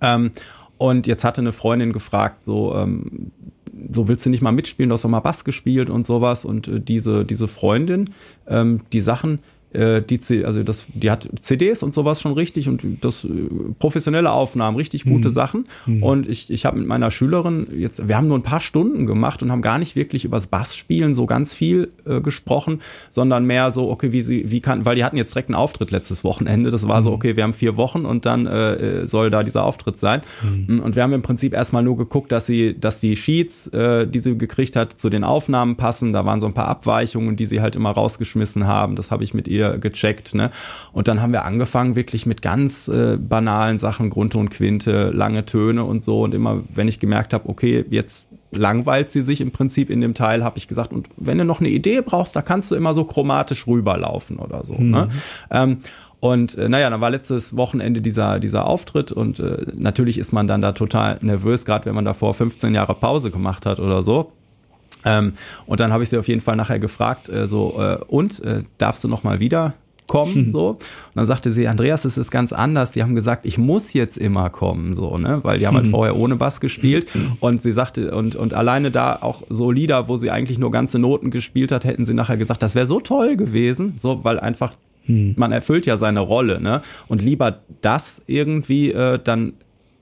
[0.00, 0.30] Ähm,
[0.78, 3.32] und jetzt hatte eine Freundin gefragt, so, ähm,
[3.92, 6.44] so willst du nicht mal mitspielen, du hast doch mal Bass gespielt und sowas.
[6.44, 8.10] Und äh, diese, diese Freundin,
[8.46, 9.40] ähm, die Sachen,
[9.72, 13.28] äh, die, also das, die hat CDs und sowas schon richtig und das äh,
[13.78, 15.32] professionelle Aufnahmen, richtig gute mhm.
[15.32, 15.66] Sachen.
[15.86, 16.02] Mhm.
[16.02, 19.42] Und ich, ich habe mit meiner Schülerin jetzt, wir haben nur ein paar Stunden gemacht
[19.42, 23.90] und haben gar nicht wirklich übers Bassspielen so ganz viel äh, gesprochen, sondern mehr so,
[23.90, 26.70] okay, wie sie, wie kann, weil die hatten jetzt direkt einen Auftritt letztes Wochenende.
[26.70, 27.04] Das war mhm.
[27.04, 30.22] so, okay, wir haben vier Wochen und dann äh, soll da dieser Auftritt sein.
[30.42, 30.80] Mhm.
[30.80, 34.18] Und wir haben im Prinzip erstmal nur geguckt, dass sie, dass die Sheets, äh, die
[34.18, 36.14] sie gekriegt hat, zu den Aufnahmen passen.
[36.14, 38.96] Da waren so ein paar Abweichungen, die sie halt immer rausgeschmissen haben.
[38.96, 40.34] Das habe ich mit ihr ihr gecheckt.
[40.34, 40.50] Ne?
[40.92, 45.84] Und dann haben wir angefangen wirklich mit ganz äh, banalen Sachen, Grundton, Quinte, lange Töne
[45.84, 46.22] und so.
[46.22, 50.14] Und immer, wenn ich gemerkt habe, okay, jetzt langweilt sie sich im Prinzip in dem
[50.14, 52.94] Teil, habe ich gesagt, und wenn du noch eine Idee brauchst, da kannst du immer
[52.94, 54.74] so chromatisch rüberlaufen oder so.
[54.74, 54.78] Ne?
[54.78, 54.90] Mhm.
[54.90, 55.08] Ne?
[55.50, 55.78] Ähm,
[56.20, 60.48] und äh, naja, dann war letztes Wochenende dieser, dieser Auftritt und äh, natürlich ist man
[60.48, 64.32] dann da total nervös, gerade wenn man davor 15 Jahre Pause gemacht hat oder so.
[65.08, 65.32] Ähm,
[65.66, 68.62] und dann habe ich sie auf jeden Fall nachher gefragt, äh, so, äh, und äh,
[68.78, 69.74] darfst du noch mal wieder
[70.08, 70.50] kommen, hm.
[70.50, 70.68] so.
[70.70, 70.78] Und
[71.14, 72.92] dann sagte sie, Andreas, es ist ganz anders.
[72.92, 75.92] Die haben gesagt, ich muss jetzt immer kommen, so, ne, weil die haben halt hm.
[75.92, 77.06] vorher ohne Bass gespielt.
[77.40, 80.98] Und sie sagte, und, und alleine da auch so Lieder, wo sie eigentlich nur ganze
[80.98, 84.72] Noten gespielt hat, hätten sie nachher gesagt, das wäre so toll gewesen, so, weil einfach
[85.04, 85.34] hm.
[85.36, 86.82] man erfüllt ja seine Rolle, ne?
[87.06, 89.52] Und lieber das irgendwie äh, dann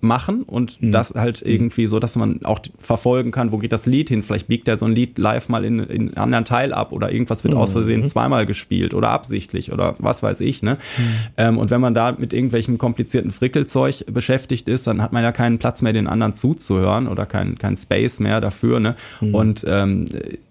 [0.00, 0.92] machen und mhm.
[0.92, 1.50] das halt mhm.
[1.50, 4.22] irgendwie so, dass man auch verfolgen kann, wo geht das Lied hin.
[4.22, 7.12] Vielleicht biegt er so ein Lied live mal in, in einen anderen Teil ab oder
[7.12, 7.60] irgendwas wird mhm.
[7.60, 10.62] aus Versehen zweimal gespielt oder absichtlich oder was weiß ich.
[10.62, 10.74] Ne?
[10.74, 11.02] Mhm.
[11.36, 15.32] Ähm, und wenn man da mit irgendwelchem komplizierten Frickelzeug beschäftigt ist, dann hat man ja
[15.32, 18.80] keinen Platz mehr, den anderen zuzuhören oder kein, kein Space mehr dafür.
[18.80, 18.96] Ne?
[19.20, 19.34] Mhm.
[19.34, 20.06] Und ähm,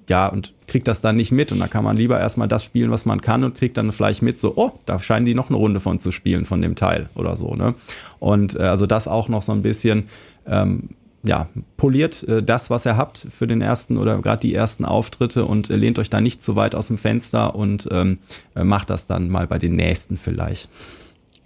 [0.09, 1.51] ja, und kriegt das dann nicht mit.
[1.51, 4.21] Und da kann man lieber erstmal das spielen, was man kann und kriegt dann vielleicht
[4.21, 7.09] mit, so, oh, da scheinen die noch eine Runde von zu spielen, von dem Teil
[7.15, 7.55] oder so.
[7.55, 7.75] Ne?
[8.19, 10.05] Und äh, also das auch noch so ein bisschen,
[10.45, 10.89] ähm,
[11.23, 15.45] ja, poliert äh, das, was ihr habt für den ersten oder gerade die ersten Auftritte
[15.45, 18.19] und äh, lehnt euch da nicht zu weit aus dem Fenster und ähm,
[18.55, 20.69] äh, macht das dann mal bei den nächsten vielleicht.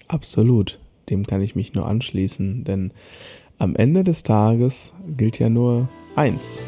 [0.08, 0.80] Absolut.
[1.10, 2.92] Dem kann ich mich nur anschließen, denn
[3.58, 6.62] am Ende des Tages gilt ja nur eins.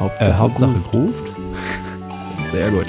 [0.00, 1.32] Hauptsache, äh, Hauptsache ruft.
[2.50, 2.86] Sehr gut.